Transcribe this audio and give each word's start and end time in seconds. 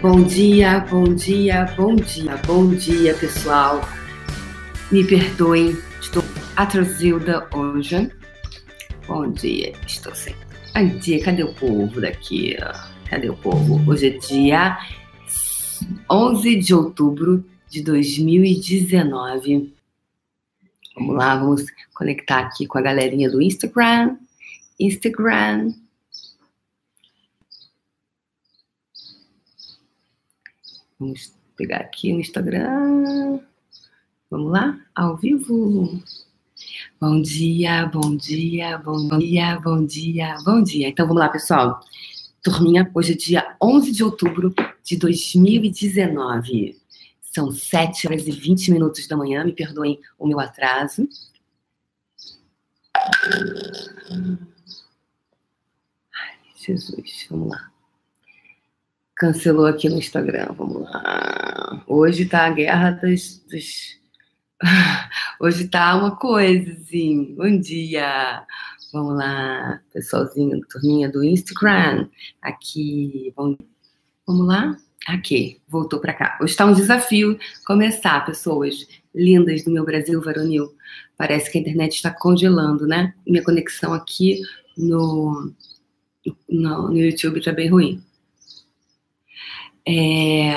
Bom 0.00 0.22
dia, 0.22 0.78
bom 0.78 1.12
dia, 1.12 1.64
bom 1.76 1.96
dia, 1.96 2.36
bom 2.46 2.68
dia, 2.72 3.14
pessoal. 3.14 3.80
Me 4.92 5.04
perdoem, 5.04 5.76
estou 6.00 6.22
atrasilda 6.54 7.48
hoje. 7.52 8.08
Bom 9.08 9.32
dia, 9.32 9.72
estou 9.84 10.14
sem. 10.14 10.36
Bom 10.72 10.86
dia, 10.98 11.20
cadê 11.24 11.42
o 11.42 11.52
povo 11.52 12.00
daqui? 12.00 12.56
Cadê 13.10 13.28
o 13.28 13.36
povo? 13.38 13.90
Hoje 13.90 14.06
é 14.06 14.10
dia 14.10 14.78
11 16.08 16.54
de 16.54 16.72
outubro 16.72 17.44
de 17.68 17.82
2019. 17.82 19.74
Vamos 20.94 21.16
lá, 21.16 21.34
vamos 21.34 21.64
conectar 21.92 22.38
aqui 22.38 22.68
com 22.68 22.78
a 22.78 22.82
galerinha 22.82 23.28
do 23.28 23.42
Instagram. 23.42 24.16
Instagram. 24.78 25.72
Vamos 30.98 31.32
pegar 31.56 31.78
aqui 31.78 32.12
o 32.12 32.18
Instagram. 32.18 33.40
Vamos 34.28 34.50
lá? 34.50 34.80
Ao 34.92 35.16
vivo. 35.16 36.02
Bom 37.00 37.22
dia, 37.22 37.86
bom 37.86 38.16
dia, 38.16 38.78
bom 38.78 39.16
dia, 39.16 39.60
bom 39.60 39.86
dia, 39.86 40.36
bom 40.44 40.60
dia. 40.60 40.88
Então 40.88 41.06
vamos 41.06 41.20
lá, 41.20 41.28
pessoal. 41.28 41.78
Turminha, 42.42 42.90
hoje 42.92 43.12
é 43.12 43.16
dia 43.16 43.56
11 43.62 43.92
de 43.92 44.02
outubro 44.02 44.52
de 44.82 44.96
2019. 44.96 46.76
São 47.22 47.52
7 47.52 48.08
horas 48.08 48.26
e 48.26 48.32
20 48.32 48.72
minutos 48.72 49.06
da 49.06 49.16
manhã, 49.16 49.44
me 49.44 49.52
perdoem 49.52 50.00
o 50.18 50.26
meu 50.26 50.40
atraso. 50.40 51.08
Ai, 56.12 56.38
Jesus, 56.56 57.26
vamos 57.30 57.50
lá. 57.50 57.70
Cancelou 59.18 59.66
aqui 59.66 59.88
no 59.88 59.98
Instagram, 59.98 60.54
vamos 60.56 60.82
lá. 60.82 61.82
Hoje 61.88 62.24
tá 62.24 62.46
a 62.46 62.50
guerra 62.50 62.92
dos. 62.92 63.42
dos... 63.50 63.98
Hoje 65.40 65.66
tá 65.66 65.96
uma 65.96 66.14
coisa, 66.14 66.70
assim. 66.70 67.34
Bom 67.36 67.58
dia. 67.58 68.46
Vamos 68.92 69.18
lá, 69.18 69.80
pessoalzinho, 69.92 70.60
turminha 70.70 71.10
do 71.10 71.24
Instagram. 71.24 72.08
Aqui, 72.40 73.34
vamos 73.36 73.58
lá? 74.46 74.76
Aqui, 75.08 75.60
voltou 75.66 75.98
para 75.98 76.14
cá. 76.14 76.38
Hoje 76.40 76.52
está 76.52 76.64
um 76.64 76.72
desafio 76.72 77.36
começar, 77.66 78.24
pessoas 78.24 78.86
lindas 79.12 79.64
do 79.64 79.72
meu 79.72 79.84
Brasil 79.84 80.22
varonil. 80.22 80.72
Parece 81.16 81.50
que 81.50 81.58
a 81.58 81.60
internet 81.60 81.96
está 81.96 82.12
congelando, 82.12 82.86
né? 82.86 83.12
Minha 83.26 83.42
conexão 83.42 83.92
aqui 83.92 84.40
no, 84.76 85.52
no, 86.48 86.88
no 86.88 86.96
YouTube 86.96 87.40
está 87.40 87.50
bem 87.50 87.68
ruim. 87.68 88.00
É... 89.88 90.52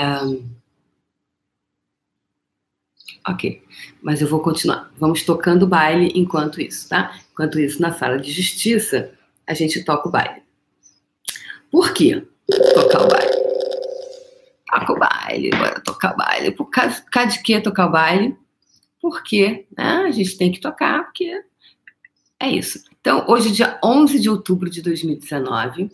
Ok, 3.26 3.62
mas 4.02 4.20
eu 4.20 4.28
vou 4.28 4.40
continuar. 4.40 4.92
Vamos 4.98 5.22
tocando 5.22 5.62
o 5.62 5.66
baile 5.66 6.12
enquanto 6.14 6.60
isso, 6.60 6.86
tá? 6.86 7.18
Enquanto 7.32 7.58
isso, 7.58 7.80
na 7.80 7.92
sala 7.92 8.18
de 8.18 8.30
justiça, 8.30 9.10
a 9.46 9.54
gente 9.54 9.82
toca 9.84 10.08
o 10.08 10.12
baile. 10.12 10.42
Por 11.70 11.94
quê? 11.94 12.26
Tocar 12.74 13.06
o 13.06 13.08
baile. 13.08 13.32
Toca 14.66 14.92
o 14.92 14.98
baile, 14.98 15.50
bora 15.50 15.80
tocar 15.80 16.12
o 16.12 16.16
baile. 16.16 16.50
Por 16.50 16.66
causa, 16.66 17.02
de 17.26 17.42
que 17.42 17.58
tocar 17.60 17.86
o 17.86 17.92
baile? 17.92 18.36
Porque 19.00 19.66
né, 19.76 20.04
a 20.06 20.10
gente 20.10 20.36
tem 20.36 20.52
que 20.52 20.60
tocar, 20.60 21.04
porque 21.04 21.42
é 22.38 22.50
isso. 22.50 22.82
Então, 23.00 23.24
hoje, 23.28 23.50
dia 23.50 23.78
11 23.82 24.20
de 24.20 24.28
outubro 24.28 24.68
de 24.68 24.82
2019, 24.82 25.90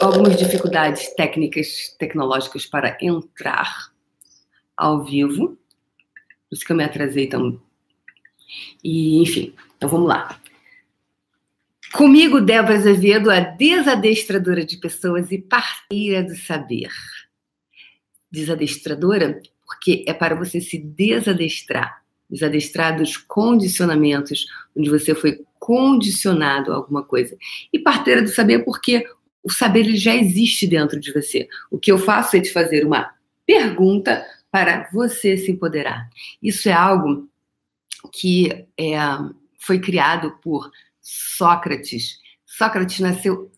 algumas 0.00 0.36
dificuldades 0.36 1.14
técnicas, 1.14 1.94
tecnológicas 1.98 2.66
para 2.66 2.96
entrar 3.00 3.92
ao 4.76 5.04
vivo. 5.04 5.58
Por 6.48 6.54
isso 6.54 6.64
que 6.64 6.72
eu 6.72 6.76
me 6.76 6.84
atrasei 6.84 7.28
tão. 7.28 7.60
E, 8.82 9.22
enfim, 9.22 9.54
então 9.76 9.88
vamos 9.88 10.08
lá. 10.08 10.40
Comigo, 11.92 12.40
Débora 12.40 12.76
Azevedo, 12.76 13.30
a 13.30 13.40
desadestradora 13.40 14.64
de 14.64 14.76
pessoas 14.76 15.30
e 15.30 15.38
parceira 15.38 16.22
do 16.22 16.36
saber. 16.36 16.90
Desadestradora, 18.30 19.40
porque 19.64 20.04
é 20.06 20.12
para 20.12 20.34
você 20.34 20.60
se 20.60 20.78
desadestrar 20.78 22.04
desadestrar 22.28 22.96
dos 22.96 23.16
condicionamentos, 23.16 24.46
onde 24.76 24.90
você 24.90 25.14
foi 25.14 25.44
condicionado 25.58 26.72
a 26.72 26.76
alguma 26.76 27.02
coisa. 27.02 27.36
E 27.72 27.78
parteira 27.78 28.22
do 28.22 28.28
saber, 28.28 28.64
porque 28.64 29.06
o 29.46 29.50
saber 29.52 29.80
ele 29.80 29.96
já 29.96 30.12
existe 30.12 30.66
dentro 30.66 30.98
de 30.98 31.12
você. 31.12 31.48
O 31.70 31.78
que 31.78 31.92
eu 31.92 31.98
faço 31.98 32.36
é 32.36 32.40
te 32.40 32.52
fazer 32.52 32.84
uma 32.84 33.14
pergunta 33.46 34.26
para 34.50 34.90
você 34.92 35.36
se 35.36 35.52
empoderar. 35.52 36.10
Isso 36.42 36.68
é 36.68 36.72
algo 36.72 37.30
que 38.12 38.66
é, 38.76 38.96
foi 39.60 39.78
criado 39.78 40.32
por 40.42 40.68
Sócrates. 41.00 42.18
Sócrates 42.44 42.98
nasceu 42.98 43.48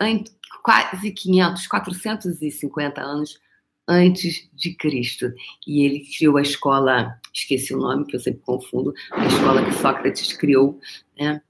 quase 0.63 1.11
500, 1.11 1.67
450 1.67 3.01
anos 3.01 3.41
antes 3.89 4.47
de 4.53 4.75
Cristo. 4.75 5.33
E 5.67 5.87
ele 5.87 6.05
criou 6.19 6.37
a 6.37 6.43
escola, 6.43 7.19
esqueci 7.33 7.75
o 7.75 7.79
nome, 7.79 8.05
que 8.05 8.15
eu 8.15 8.21
sempre 8.21 8.43
confundo, 8.45 8.93
a 9.13 9.25
escola 9.25 9.65
que 9.65 9.73
Sócrates 9.73 10.35
criou, 10.35 10.79
né, 11.19 11.41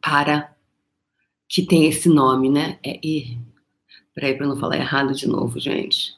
para 0.00 0.56
que 1.48 1.64
tem 1.64 1.88
esse 1.88 2.08
nome, 2.08 2.50
né? 2.50 2.78
É 2.84 2.98
E. 3.02 3.38
Peraí, 4.14 4.36
para 4.36 4.46
não 4.46 4.58
falar 4.58 4.76
errado 4.76 5.14
de 5.14 5.26
novo, 5.26 5.58
gente. 5.58 6.14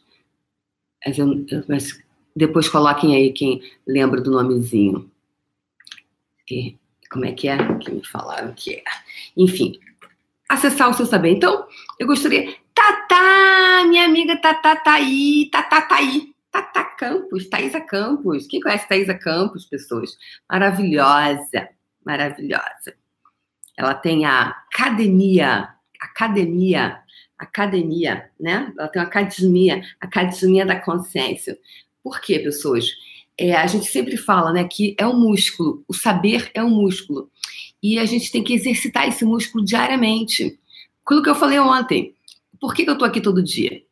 Mas, 1.06 1.18
eu, 1.18 1.46
mas 1.68 2.02
depois 2.34 2.68
coloquem 2.68 3.14
aí 3.14 3.32
quem 3.32 3.62
lembra 3.86 4.20
do 4.20 4.30
nomezinho. 4.30 5.10
E, 6.50 6.76
como 7.10 7.24
é 7.24 7.32
que 7.32 7.48
é? 7.48 7.56
Que 7.78 7.92
me 7.92 8.04
falaram 8.06 8.52
que 8.54 8.74
é. 8.74 8.84
Enfim, 9.36 9.78
acessar 10.48 10.90
o 10.90 10.94
seu 10.94 11.06
saber. 11.06 11.30
Então, 11.30 11.66
eu 11.98 12.06
gostaria. 12.06 12.56
Tatá, 12.74 13.84
minha 13.86 14.04
amiga 14.06 14.36
Tatá 14.36 14.76
tá 14.76 14.94
aí, 14.94 15.48
Tatá 15.50 15.82
tá 15.82 15.96
aí. 15.96 16.34
Tatá 16.50 16.84
Campos, 16.84 17.48
Thaisa 17.48 17.80
Campos. 17.80 18.46
Quem 18.48 18.60
conhece 18.60 18.88
Thaisa 18.88 19.14
Campos, 19.14 19.66
pessoas? 19.66 20.16
Maravilhosa, 20.50 21.68
maravilhosa. 22.04 22.99
Ela 23.80 23.94
tem 23.94 24.26
a 24.26 24.48
academia, 24.70 25.70
academia, 25.98 27.00
academia, 27.38 28.30
né? 28.38 28.70
Ela 28.78 28.88
tem 28.88 29.00
uma 29.00 29.08
academia, 29.08 29.82
academia 29.98 30.66
da 30.66 30.78
consciência. 30.78 31.58
Por 32.02 32.20
quê, 32.20 32.40
pessoas? 32.40 32.90
É, 33.38 33.54
a 33.54 33.66
gente 33.66 33.86
sempre 33.86 34.18
fala, 34.18 34.52
né, 34.52 34.64
que 34.64 34.94
é 34.98 35.06
um 35.06 35.18
músculo, 35.18 35.82
o 35.88 35.94
saber 35.94 36.50
é 36.52 36.62
um 36.62 36.68
músculo. 36.68 37.30
E 37.82 37.98
a 37.98 38.04
gente 38.04 38.30
tem 38.30 38.44
que 38.44 38.52
exercitar 38.52 39.08
esse 39.08 39.24
músculo 39.24 39.64
diariamente. 39.64 40.58
Aquilo 41.02 41.22
que 41.22 41.30
eu 41.30 41.34
falei 41.34 41.58
ontem. 41.58 42.14
Por 42.60 42.74
que, 42.74 42.84
que 42.84 42.90
eu 42.90 42.98
tô 42.98 43.06
aqui 43.06 43.18
todo 43.18 43.42
dia? 43.42 43.82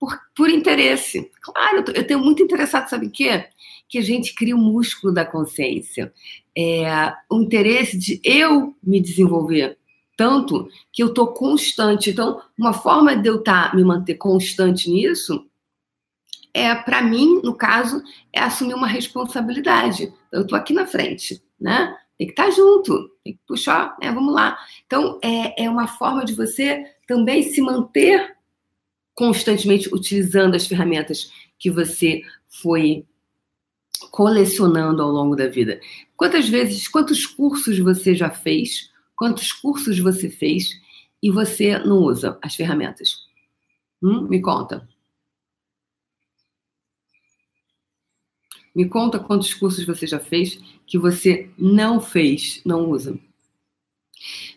Por, 0.00 0.18
por 0.34 0.50
interesse. 0.50 1.30
Claro, 1.40 1.76
eu, 1.76 1.84
tô, 1.84 1.92
eu 1.92 2.04
tenho 2.04 2.18
muito 2.18 2.42
interessado, 2.42 2.88
sabe 2.88 3.06
o 3.06 3.10
quê? 3.10 3.46
Que 3.88 3.98
a 3.98 4.02
gente 4.02 4.34
cria 4.34 4.56
o 4.56 4.58
músculo 4.58 5.14
da 5.14 5.24
consciência 5.24 6.12
é, 6.58 7.14
o 7.30 7.40
interesse 7.40 7.96
de 7.96 8.20
eu 8.24 8.74
me 8.82 9.00
desenvolver 9.00 9.78
tanto 10.16 10.68
que 10.92 11.00
eu 11.00 11.06
estou 11.06 11.28
constante. 11.28 12.10
Então, 12.10 12.42
uma 12.58 12.72
forma 12.72 13.16
de 13.16 13.28
eu 13.28 13.40
tá, 13.40 13.70
me 13.72 13.84
manter 13.84 14.16
constante 14.16 14.90
nisso 14.90 15.46
é, 16.52 16.74
para 16.74 17.00
mim, 17.00 17.40
no 17.44 17.54
caso, 17.54 18.02
é 18.32 18.40
assumir 18.40 18.74
uma 18.74 18.88
responsabilidade. 18.88 20.12
Eu 20.32 20.42
estou 20.42 20.58
aqui 20.58 20.72
na 20.72 20.86
frente, 20.86 21.40
né? 21.60 21.96
Tem 22.18 22.26
que 22.26 22.32
estar 22.32 22.46
tá 22.46 22.50
junto, 22.50 23.10
tem 23.22 23.34
que 23.34 23.40
puxar, 23.46 23.96
né? 24.02 24.10
Vamos 24.10 24.34
lá. 24.34 24.58
Então, 24.84 25.20
é, 25.22 25.66
é 25.66 25.70
uma 25.70 25.86
forma 25.86 26.24
de 26.24 26.34
você 26.34 26.84
também 27.06 27.44
se 27.44 27.60
manter 27.60 28.36
constantemente 29.14 29.88
utilizando 29.94 30.56
as 30.56 30.66
ferramentas 30.66 31.30
que 31.60 31.70
você 31.70 32.22
foi 32.48 33.06
colecionando 34.10 35.02
ao 35.02 35.10
longo 35.10 35.36
da 35.36 35.48
vida. 35.48 35.80
Quantas 36.16 36.48
vezes, 36.48 36.88
quantos 36.88 37.26
cursos 37.26 37.78
você 37.78 38.14
já 38.14 38.30
fez? 38.30 38.90
Quantos 39.16 39.52
cursos 39.52 39.98
você 39.98 40.28
fez 40.28 40.80
e 41.22 41.30
você 41.30 41.78
não 41.78 41.98
usa 41.98 42.38
as 42.42 42.54
ferramentas? 42.54 43.26
Hum? 44.02 44.22
Me 44.22 44.40
conta. 44.40 44.88
Me 48.74 48.88
conta 48.88 49.18
quantos 49.18 49.52
cursos 49.54 49.84
você 49.84 50.06
já 50.06 50.20
fez 50.20 50.60
que 50.86 50.96
você 50.98 51.50
não 51.58 52.00
fez, 52.00 52.62
não 52.64 52.88
usa. 52.88 53.18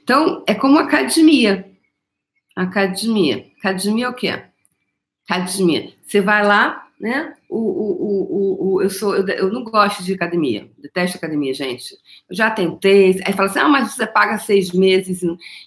Então, 0.03 0.43
é 0.45 0.53
como 0.53 0.77
academia. 0.77 1.71
Academia. 2.55 3.51
Academia 3.57 4.05
é 4.05 4.09
o 4.09 4.13
quê? 4.13 4.43
Academia. 5.27 5.93
Você 6.03 6.21
vai 6.21 6.45
lá, 6.45 6.90
né? 7.01 7.33
O, 7.49 7.57
o, 7.57 7.91
o, 8.03 8.73
o, 8.75 8.81
eu, 8.83 8.89
sou, 8.91 9.15
eu, 9.15 9.27
eu 9.27 9.51
não 9.51 9.63
gosto 9.63 10.03
de 10.03 10.13
academia, 10.13 10.69
detesto 10.77 11.17
academia, 11.17 11.51
gente. 11.51 11.97
Eu 12.29 12.35
já 12.35 12.51
tentei, 12.51 13.19
aí 13.25 13.33
fala 13.33 13.49
assim, 13.49 13.59
ah, 13.59 13.67
mas 13.67 13.91
você 13.91 14.05
paga 14.05 14.37
seis 14.37 14.71
meses, 14.71 15.23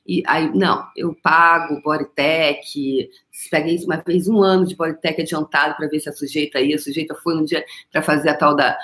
e 0.07 0.23
aí, 0.29 0.49
não, 0.55 0.87
eu 0.97 1.13
pago 1.13 1.83
Bodytech, 1.83 3.11
peguei 3.51 3.77
uma 3.85 3.97
vez 3.97 4.29
um 4.29 4.41
ano 4.41 4.65
de 4.65 4.77
Bodytech 4.77 5.21
adiantado 5.21 5.75
para 5.75 5.89
ver 5.89 5.99
se 5.99 6.09
a 6.09 6.13
sujeita 6.13 6.61
ia, 6.61 6.77
a 6.77 6.79
sujeita 6.79 7.17
foi 7.17 7.37
um 7.37 7.45
dia 7.45 7.65
para 7.91 8.01
fazer 8.01 8.29
a 8.29 8.37
tal 8.37 8.55
da, 8.55 8.79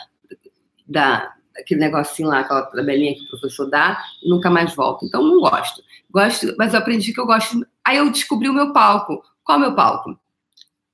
da, 0.89 1.33
aquele 1.57 1.79
negocinho 1.79 2.31
lá, 2.31 2.41
aquela 2.41 2.63
tabelinha 2.63 3.15
que 3.15 3.25
o 3.27 3.29
professor 3.29 3.71
dá, 3.71 3.97
e 4.25 4.29
nunca 4.29 4.51
mais 4.51 4.75
volta. 4.75 5.07
Então, 5.07 5.23
não 5.23 5.39
gosto. 5.39 5.85
Gosto, 6.11 6.53
mas 6.59 6.75
eu 6.75 6.81
aprendi 6.81 7.13
que 7.13 7.21
eu 7.21 7.27
gosto. 7.27 7.65
Aí 7.85 7.99
eu 7.99 8.11
descobri 8.11 8.49
o 8.49 8.53
meu 8.53 8.73
palco. 8.73 9.23
Qual 9.45 9.57
é 9.57 9.61
o 9.61 9.65
meu 9.67 9.77
palco? 9.77 10.19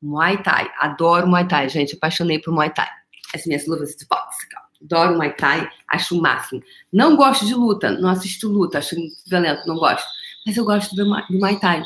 Muay 0.02 0.42
Thai. 0.42 0.70
Adoro 0.78 1.26
Muay 1.26 1.46
Thai, 1.46 1.68
gente. 1.68 1.96
Apaixonei 1.96 2.38
por 2.38 2.52
Muay 2.52 2.70
Thai. 2.70 2.88
As 3.34 3.44
minhas 3.46 3.66
luvas 3.66 3.94
de 3.96 4.06
boxe, 4.06 4.46
Adoro 4.82 5.16
Muay 5.16 5.34
Thai, 5.34 5.68
acho 5.88 6.16
o 6.16 6.22
máximo. 6.22 6.62
Não 6.92 7.16
gosto 7.16 7.46
de 7.46 7.54
luta, 7.54 7.90
não 7.90 8.10
assisto 8.10 8.48
luta, 8.48 8.78
acho 8.78 8.94
violento, 9.26 9.66
não 9.66 9.76
gosto. 9.76 10.06
Mas 10.46 10.56
eu 10.56 10.64
gosto 10.64 10.94
do, 10.94 11.04
do 11.04 11.38
Muay 11.38 11.58
Thai. 11.58 11.82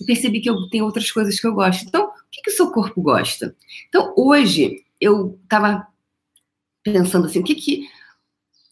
E 0.00 0.04
percebi 0.04 0.40
que 0.40 0.50
eu 0.50 0.68
tenho 0.68 0.84
outras 0.84 1.10
coisas 1.10 1.38
que 1.38 1.46
eu 1.46 1.54
gosto. 1.54 1.84
Então, 1.86 2.06
o 2.06 2.12
que, 2.30 2.42
que 2.42 2.50
o 2.50 2.54
seu 2.54 2.70
corpo 2.70 3.00
gosta? 3.00 3.56
Então, 3.88 4.12
hoje, 4.16 4.84
eu 5.00 5.38
estava 5.42 5.86
pensando 6.82 7.26
assim, 7.26 7.40
o 7.40 7.44
que 7.44 7.54
que... 7.54 7.88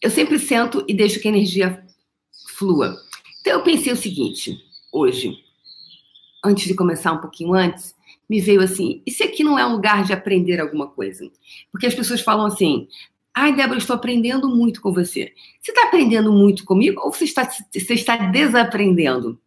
Eu 0.01 0.09
sempre 0.09 0.39
sento 0.39 0.83
e 0.87 0.93
deixo 0.93 1.19
que 1.19 1.27
a 1.27 1.31
energia 1.31 1.85
flua. 2.57 2.97
Então, 3.39 3.53
eu 3.53 3.63
pensei 3.63 3.93
o 3.93 3.97
seguinte, 3.97 4.57
hoje, 4.91 5.37
antes 6.43 6.65
de 6.67 6.73
começar 6.73 7.13
um 7.13 7.21
pouquinho 7.21 7.53
antes, 7.53 7.95
me 8.31 8.39
veio 8.39 8.61
assim: 8.61 9.03
e 9.05 9.11
se 9.11 9.23
aqui 9.23 9.43
não 9.43 9.59
é 9.59 9.65
um 9.65 9.73
lugar 9.73 10.05
de 10.05 10.13
aprender 10.13 10.61
alguma 10.61 10.87
coisa? 10.87 11.29
Porque 11.69 11.85
as 11.85 11.93
pessoas 11.93 12.21
falam 12.21 12.45
assim: 12.45 12.87
ai, 13.35 13.53
Débora, 13.53 13.77
estou 13.77 13.93
aprendendo 13.93 14.47
muito 14.47 14.79
com 14.79 14.93
você. 14.93 15.33
Você 15.59 15.71
está 15.71 15.89
aprendendo 15.89 16.31
muito 16.31 16.63
comigo 16.63 17.01
ou 17.03 17.11
você 17.11 17.25
está, 17.25 17.43
você 17.43 17.93
está 17.93 18.15
desaprendendo? 18.15 19.37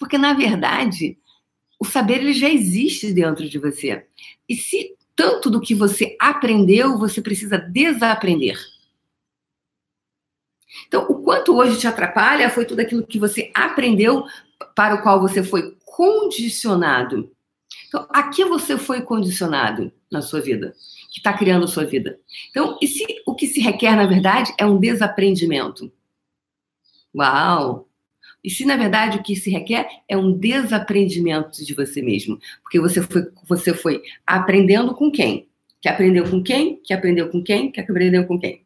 Porque, 0.00 0.18
na 0.18 0.32
verdade, 0.34 1.16
o 1.78 1.84
saber 1.84 2.18
ele 2.18 2.32
já 2.32 2.50
existe 2.50 3.12
dentro 3.12 3.48
de 3.48 3.56
você. 3.56 4.04
E 4.48 4.56
se 4.56 4.96
tanto 5.14 5.48
do 5.48 5.60
que 5.60 5.72
você 5.72 6.16
aprendeu, 6.20 6.98
você 6.98 7.22
precisa 7.22 7.56
desaprender. 7.56 8.58
Então, 10.88 11.06
o 11.08 11.22
quanto 11.22 11.56
hoje 11.56 11.78
te 11.78 11.86
atrapalha 11.86 12.50
foi 12.50 12.64
tudo 12.64 12.80
aquilo 12.80 13.06
que 13.06 13.18
você 13.18 13.52
aprendeu 13.54 14.24
para 14.74 14.96
o 14.96 15.02
qual 15.02 15.20
você 15.20 15.44
foi 15.44 15.76
condicionado. 15.84 17.30
Então, 17.88 18.06
a 18.10 18.28
que 18.28 18.44
você 18.44 18.76
foi 18.76 19.00
condicionado 19.02 19.90
na 20.12 20.20
sua 20.22 20.40
vida? 20.40 20.74
Que 21.10 21.20
está 21.20 21.32
criando 21.32 21.64
a 21.64 21.68
sua 21.68 21.84
vida. 21.84 22.18
Então, 22.50 22.78
e 22.80 22.86
se 22.86 23.04
o 23.26 23.34
que 23.34 23.46
se 23.46 23.60
requer, 23.60 23.96
na 23.96 24.06
verdade, 24.06 24.52
é 24.58 24.66
um 24.66 24.78
desaprendimento? 24.78 25.90
Uau! 27.14 27.88
E 28.44 28.50
se, 28.50 28.64
na 28.64 28.76
verdade, 28.76 29.18
o 29.18 29.22
que 29.22 29.34
se 29.34 29.50
requer 29.50 29.88
é 30.08 30.16
um 30.16 30.32
desaprendimento 30.32 31.64
de 31.64 31.74
você 31.74 32.00
mesmo? 32.00 32.38
Porque 32.62 32.78
você 32.78 33.02
foi, 33.02 33.26
você 33.46 33.74
foi 33.74 34.02
aprendendo 34.26 34.94
com 34.94 35.10
quem? 35.10 35.48
Que 35.80 35.88
aprendeu 35.88 36.28
com 36.28 36.42
quem? 36.42 36.76
Que 36.76 36.92
aprendeu 36.92 37.28
com 37.28 37.42
quem? 37.42 37.70
Que 37.72 37.80
aprendeu 37.80 38.26
com 38.26 38.38
quem? 38.38 38.64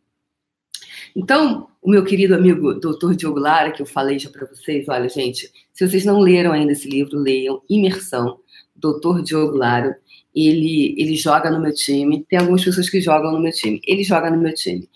Então, 1.15 1.69
o 1.81 1.91
meu 1.91 2.05
querido 2.05 2.35
amigo 2.35 2.75
Dr. 2.75 3.15
Diogo 3.15 3.39
Lara, 3.39 3.71
que 3.71 3.83
eu 3.83 3.87
falei 3.87 4.19
já 4.19 4.31
para 4.31 4.47
vocês, 4.47 4.89
olha, 4.89 5.09
gente, 5.09 5.51
se 5.73 5.87
vocês 5.87 6.05
não 6.05 6.21
leram 6.21 6.53
ainda 6.53 6.73
esse 6.73 6.89
livro, 6.89 7.19
leiam 7.19 7.63
Imersão. 7.69 8.41
Dr. 8.83 9.23
Diogo 9.23 9.57
Laro, 9.57 9.95
ele, 10.35 10.95
ele 10.99 11.15
joga 11.17 11.51
no 11.51 11.61
meu 11.61 11.75
time. 11.75 12.25
Tem 12.29 12.39
algumas 12.39 12.65
pessoas 12.65 12.91
que 12.91 13.01
jogam 13.01 13.33
no 13.33 13.41
meu 13.41 13.53
time. 13.53 13.81
Ele 13.87 14.03
joga 14.03 14.31
no 14.31 14.39
meu 14.39 14.55
time. 14.55 14.89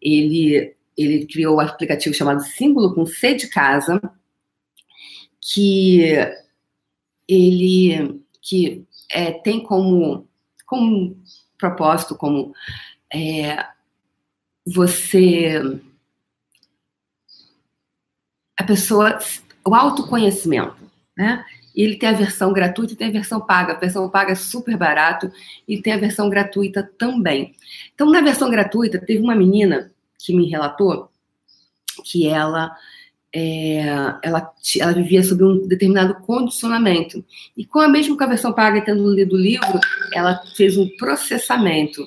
Ele, 0.00 0.74
ele 0.96 1.26
criou 1.26 1.56
um 1.56 1.60
aplicativo 1.60 2.14
chamado 2.14 2.42
Símbolo 2.42 2.94
com 2.94 3.06
C 3.06 3.34
de 3.34 3.48
casa, 3.48 4.00
que 5.40 6.02
ele 7.28 8.20
que 8.40 8.84
é, 9.10 9.32
tem 9.32 9.62
como, 9.62 10.28
como 10.66 11.16
propósito, 11.56 12.14
como 12.14 12.54
é, 13.12 13.66
você 14.66 15.60
a 18.56 18.64
pessoa 18.64 19.18
o 19.66 19.74
autoconhecimento, 19.74 20.76
né? 21.16 21.44
E 21.74 21.82
ele 21.82 21.96
tem 21.96 22.08
a 22.08 22.12
versão 22.12 22.52
gratuita 22.52 22.92
e 22.92 22.96
tem 22.96 23.08
a 23.08 23.12
versão 23.12 23.40
paga. 23.40 23.72
A 23.72 23.78
versão 23.78 24.08
paga 24.08 24.32
é 24.32 24.36
super 24.36 24.76
barato 24.76 25.30
e 25.66 25.80
tem 25.82 25.92
a 25.92 25.98
versão 25.98 26.30
gratuita 26.30 26.88
também. 26.96 27.54
Então, 27.94 28.10
na 28.10 28.20
versão 28.20 28.48
gratuita, 28.48 28.98
teve 28.98 29.22
uma 29.22 29.34
menina 29.34 29.92
que 30.18 30.34
me 30.34 30.48
relatou 30.48 31.10
que 32.04 32.28
ela 32.28 32.74
é, 33.34 33.78
ela, 34.22 34.52
ela 34.78 34.92
vivia 34.92 35.22
sob 35.22 35.42
um 35.42 35.66
determinado 35.66 36.14
condicionamento. 36.20 37.24
E 37.56 37.64
com 37.64 37.80
a 37.80 37.88
mesma 37.88 38.16
com 38.16 38.22
a 38.22 38.28
versão 38.28 38.52
paga, 38.52 38.80
tendo 38.80 39.12
lido 39.12 39.34
o 39.34 39.38
livro, 39.38 39.80
ela 40.12 40.40
fez 40.56 40.76
um 40.76 40.88
processamento 40.96 42.06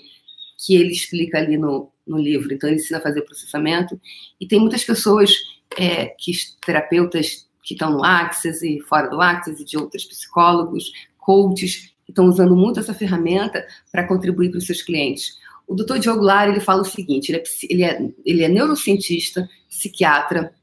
que 0.57 0.75
ele 0.75 0.93
explica 0.93 1.37
ali 1.37 1.57
no, 1.57 1.91
no 2.07 2.17
livro. 2.17 2.53
Então, 2.53 2.69
ele 2.69 2.79
ensina 2.79 2.99
a 2.99 3.01
fazer 3.01 3.23
processamento. 3.23 3.99
E 4.39 4.47
tem 4.47 4.59
muitas 4.59 4.85
pessoas 4.85 5.31
é, 5.77 6.05
que 6.17 6.31
terapeutas 6.65 7.46
que 7.67 7.73
estão 7.73 7.91
no 7.91 8.03
Access 8.03 8.65
e 8.65 8.79
fora 8.79 9.09
do 9.09 9.19
Access, 9.19 9.61
e 9.61 9.65
de 9.65 9.77
outros 9.77 10.05
psicólogos, 10.05 10.89
coaches, 11.17 11.91
que 12.05 12.11
estão 12.11 12.25
usando 12.25 12.55
muito 12.55 12.79
essa 12.79 12.93
ferramenta 12.93 13.67
para 13.91 14.07
contribuir 14.07 14.49
para 14.49 14.59
os 14.59 14.65
seus 14.65 14.81
clientes. 14.81 15.37
O 15.67 15.75
doutor 15.75 15.99
Diogo 15.99 16.23
Lara, 16.23 16.49
ele 16.49 16.61
fala 16.61 16.81
o 16.81 16.85
seguinte, 16.85 17.29
ele 17.29 17.39
é, 17.39 17.43
ele 17.69 17.83
é, 17.83 18.13
ele 18.25 18.43
é 18.43 18.47
neurocientista, 18.47 19.49
psiquiatra, 19.67 20.53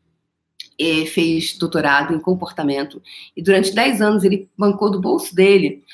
fez 1.13 1.59
doutorado 1.59 2.15
em 2.15 2.19
comportamento, 2.19 3.03
e 3.37 3.43
durante 3.43 3.75
10 3.75 4.01
anos 4.01 4.25
ele 4.25 4.49
bancou 4.57 4.91
do 4.91 4.99
bolso 4.99 5.35
dele 5.35 5.85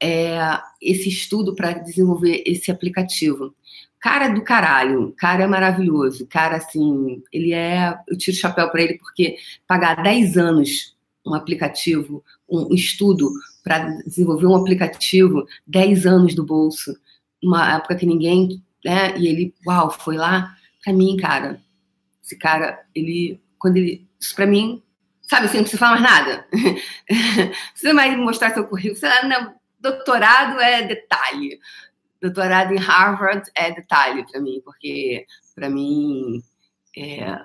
é, 0.00 0.38
esse 0.82 1.08
estudo 1.08 1.56
para 1.56 1.72
desenvolver 1.72 2.42
esse 2.44 2.70
aplicativo. 2.70 3.54
Cara 4.00 4.28
do 4.28 4.42
caralho, 4.42 5.12
cara 5.18 5.48
maravilhoso, 5.48 6.26
cara 6.26 6.56
assim, 6.56 7.22
ele 7.32 7.52
é. 7.52 7.98
Eu 8.06 8.16
tiro 8.16 8.36
o 8.36 8.40
chapéu 8.40 8.70
para 8.70 8.82
ele 8.82 8.98
porque 8.98 9.36
pagar 9.66 10.02
10 10.02 10.36
anos 10.36 10.96
um 11.26 11.34
aplicativo, 11.34 12.24
um 12.48 12.72
estudo 12.74 13.30
para 13.62 13.88
desenvolver 14.06 14.46
um 14.46 14.54
aplicativo, 14.54 15.46
10 15.66 16.06
anos 16.06 16.34
do 16.34 16.44
bolso, 16.44 16.96
uma 17.42 17.74
época 17.76 17.96
que 17.96 18.06
ninguém, 18.06 18.62
né? 18.84 19.16
E 19.18 19.26
ele, 19.26 19.54
uau, 19.66 19.90
foi 19.90 20.16
lá, 20.16 20.56
para 20.82 20.92
mim, 20.92 21.16
cara, 21.16 21.60
esse 22.22 22.36
cara, 22.36 22.82
ele, 22.94 23.40
quando 23.58 23.76
ele, 23.76 24.06
isso 24.18 24.34
para 24.34 24.46
mim, 24.46 24.82
sabe 25.22 25.46
assim, 25.46 25.58
não 25.58 25.64
precisa 25.64 25.80
falar 25.80 26.00
mais 26.00 26.02
nada. 26.02 26.46
precisa 27.72 27.94
mais 27.94 28.16
mostrar 28.16 28.54
seu 28.54 28.64
currículo, 28.64 28.98
sei 28.98 29.08
lá, 29.08 29.24
não, 29.24 29.54
doutorado 29.80 30.60
é 30.60 30.82
detalhe 30.82 31.58
doutorado 32.20 32.72
em 32.72 32.78
Harvard 32.78 33.50
é 33.54 33.72
detalhe 33.72 34.24
para 34.30 34.40
mim, 34.40 34.60
porque 34.64 35.26
para 35.54 35.70
mim 35.70 36.42
é, 36.96 37.40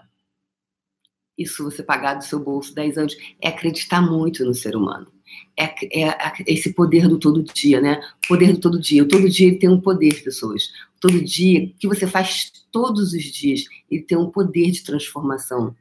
isso 1.38 1.64
você 1.64 1.84
pagar 1.84 2.16
do 2.16 2.24
seu 2.24 2.40
bolso 2.40 2.74
10 2.76 2.98
anos 2.98 3.18
é 3.42 3.50
acreditar 3.50 4.02
muito 4.02 4.46
no 4.46 4.54
ser 4.54 4.76
humano. 4.76 5.12
É, 5.58 5.66
é, 6.02 6.16
esse 6.48 6.74
poder 6.74 7.08
do 7.08 7.18
todo 7.18 7.44
dia, 7.44 7.82
né? 7.82 8.00
Poder 8.28 8.54
do 8.54 8.60
todo 8.60 8.80
dia. 8.80 9.08
Todo 9.08 9.30
dia 9.30 9.48
ele 9.48 9.58
tem 9.58 9.70
um 9.70 9.82
poder, 9.82 10.24
pessoas. 10.24 10.72
Todo 11.00 11.24
dia, 11.24 11.66
o 11.66 11.74
que 11.80 11.88
você 11.88 12.06
faz 12.06 12.52
todos 12.72 13.14
os 13.14 13.24
dias, 13.24 13.66
ele 13.90 14.04
tem 14.04 14.18
um 14.18 14.30
poder 14.30 14.70
de 14.70 14.84
transformação. 14.84 15.76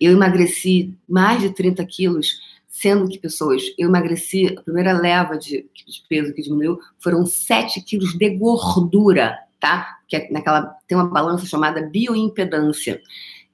Eu 0.00 0.12
emagreci 0.12 0.94
mais 1.08 1.40
de 1.40 1.50
30 1.50 1.84
quilos 1.86 2.40
sendo 2.80 3.08
que 3.08 3.18
pessoas, 3.18 3.62
eu 3.76 3.88
emagreci, 3.88 4.56
a 4.56 4.62
primeira 4.62 4.98
leva 4.98 5.36
de, 5.36 5.68
de 5.74 6.02
peso 6.08 6.32
que 6.32 6.40
diminuiu 6.40 6.78
foram 6.98 7.26
7 7.26 7.82
quilos 7.82 8.14
de 8.14 8.30
gordura, 8.30 9.38
tá? 9.60 9.98
Que 10.08 10.16
é 10.16 10.28
naquela, 10.30 10.62
tem 10.88 10.96
uma 10.96 11.06
balança 11.06 11.44
chamada 11.44 11.82
bioimpedância. 11.82 12.98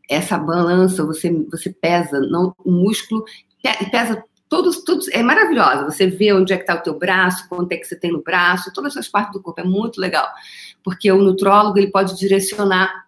Essa 0.08 0.38
balança, 0.38 1.04
você, 1.04 1.32
você 1.50 1.70
pesa 1.70 2.20
não, 2.20 2.54
o 2.64 2.70
músculo, 2.70 3.24
pesa 3.90 4.22
todos, 4.48 4.84
todos, 4.84 5.08
é 5.08 5.24
maravilhosa. 5.24 5.84
Você 5.86 6.06
vê 6.06 6.32
onde 6.32 6.52
é 6.52 6.56
que 6.56 6.62
está 6.62 6.76
o 6.76 6.82
teu 6.82 6.96
braço, 6.96 7.48
quanto 7.48 7.72
é 7.72 7.76
que 7.76 7.84
você 7.84 7.96
tem 7.96 8.12
no 8.12 8.22
braço, 8.22 8.72
todas 8.72 8.92
essas 8.92 9.08
partes 9.08 9.32
do 9.32 9.42
corpo, 9.42 9.60
é 9.60 9.64
muito 9.64 10.00
legal. 10.00 10.28
Porque 10.84 11.10
o 11.10 11.20
nutrólogo, 11.20 11.76
ele 11.78 11.90
pode 11.90 12.16
direcionar 12.16 13.05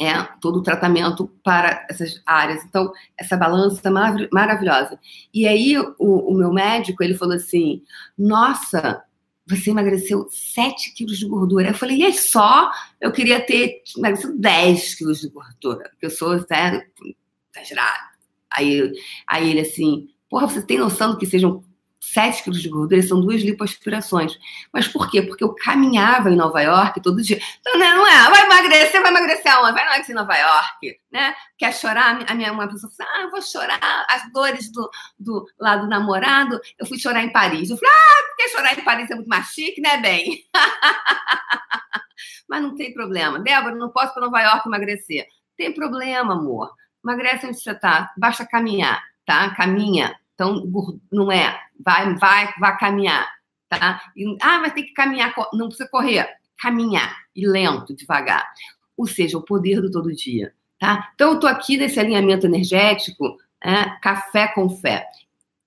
é 0.00 0.22
todo 0.40 0.60
o 0.60 0.62
tratamento 0.62 1.28
para 1.44 1.86
essas 1.90 2.22
áreas. 2.24 2.64
Então, 2.64 2.90
essa 3.18 3.36
balança 3.36 3.86
é 3.86 3.90
marav 3.90 4.28
maravilhosa. 4.32 4.98
E 5.32 5.46
aí, 5.46 5.78
o, 5.78 5.94
o, 5.98 6.34
meu 6.34 6.50
médico, 6.50 7.04
ele 7.04 7.14
falou 7.14 7.34
assim, 7.34 7.82
nossa, 8.16 9.04
você 9.46 9.70
emagreceu 9.70 10.26
7 10.30 10.94
quilos 10.94 11.18
de 11.18 11.26
gordura. 11.26 11.68
Eu 11.68 11.74
falei, 11.74 11.98
e 11.98 12.04
é 12.04 12.12
só? 12.12 12.70
Eu 12.98 13.12
queria 13.12 13.44
ter 13.44 13.82
emagrecido 13.96 14.38
10 14.38 14.94
quilos 14.94 15.20
de 15.20 15.28
gordura, 15.28 15.90
eu 16.00 16.08
sou 16.08 16.34
exagerado. 16.34 18.10
Aí, 18.50 18.92
aí 19.26 19.50
ele 19.50 19.60
assim, 19.60 20.08
porra, 20.30 20.48
você 20.48 20.62
tem 20.62 20.78
noção 20.78 21.10
do 21.10 21.18
que 21.18 21.26
sejam 21.26 21.62
7 22.00 22.42
quilos 22.44 22.62
de 22.62 22.68
gordura 22.68 23.02
são 23.02 23.20
duas 23.20 23.42
lipoaspirações. 23.42 24.38
Mas 24.72 24.88
por 24.88 25.10
quê? 25.10 25.22
Porque 25.22 25.44
eu 25.44 25.54
caminhava 25.54 26.30
em 26.30 26.36
Nova 26.36 26.60
York 26.60 27.00
todo 27.02 27.22
dia. 27.22 27.38
Então, 27.60 27.78
né, 27.78 27.90
não 27.90 28.06
é, 28.06 28.30
vai 28.30 28.46
emagrecer, 28.46 29.02
vai 29.02 29.10
emagrecer 29.10 29.52
aonde? 29.52 29.74
Vai 29.74 29.84
emagrecer 29.84 30.14
em 30.14 30.18
Nova 30.18 30.34
York, 30.34 31.00
né? 31.12 31.34
Quer 31.58 31.74
chorar? 31.74 32.24
A 32.26 32.34
minha 32.34 32.52
uma 32.52 32.66
pessoa 32.66 32.90
fala, 32.96 33.10
ah, 33.14 33.22
eu 33.22 33.30
vou 33.30 33.42
chorar 33.42 34.06
as 34.08 34.32
dores 34.32 34.72
do, 34.72 34.90
do, 35.18 35.46
lá 35.58 35.76
do 35.76 35.86
namorado. 35.88 36.58
Eu 36.78 36.86
fui 36.86 36.98
chorar 36.98 37.22
em 37.22 37.32
Paris. 37.32 37.70
Eu 37.70 37.76
falei, 37.76 37.94
ah, 37.94 38.22
porque 38.28 38.48
chorar 38.48 38.78
em 38.78 38.82
Paris 38.82 39.10
é 39.10 39.14
muito 39.14 39.28
mais 39.28 39.46
chique, 39.48 39.80
né, 39.80 39.98
bem? 39.98 40.44
Mas 42.48 42.62
não 42.62 42.74
tem 42.74 42.92
problema. 42.92 43.38
Débora, 43.38 43.76
não 43.76 43.90
posso 43.90 44.12
para 44.12 44.24
Nova 44.24 44.40
York 44.40 44.66
emagrecer. 44.66 45.26
Tem 45.56 45.72
problema, 45.72 46.32
amor. 46.32 46.72
Emagrece 47.04 47.46
onde 47.46 47.60
você 47.60 47.74
tá. 47.74 48.10
Basta 48.16 48.46
caminhar, 48.46 49.02
tá? 49.24 49.54
Caminha. 49.54 50.18
Então, 50.40 50.66
não 51.12 51.30
é, 51.30 51.60
vai, 51.78 52.14
vai, 52.14 52.50
vai 52.58 52.78
caminhar, 52.78 53.30
tá? 53.68 54.00
E, 54.16 54.24
ah, 54.40 54.58
mas 54.60 54.72
tem 54.72 54.86
que 54.86 54.94
caminhar, 54.94 55.34
não 55.52 55.68
precisa 55.68 55.86
correr, 55.90 56.26
caminhar, 56.58 57.14
e 57.36 57.46
lento, 57.46 57.94
devagar. 57.94 58.50
Ou 58.96 59.06
seja, 59.06 59.36
o 59.36 59.42
poder 59.42 59.82
do 59.82 59.90
todo 59.90 60.16
dia, 60.16 60.54
tá? 60.78 61.10
Então, 61.14 61.32
eu 61.32 61.40
tô 61.40 61.46
aqui 61.46 61.76
nesse 61.76 62.00
alinhamento 62.00 62.46
energético, 62.46 63.36
é, 63.62 63.90
café 64.00 64.48
com 64.48 64.70
fé. 64.70 65.06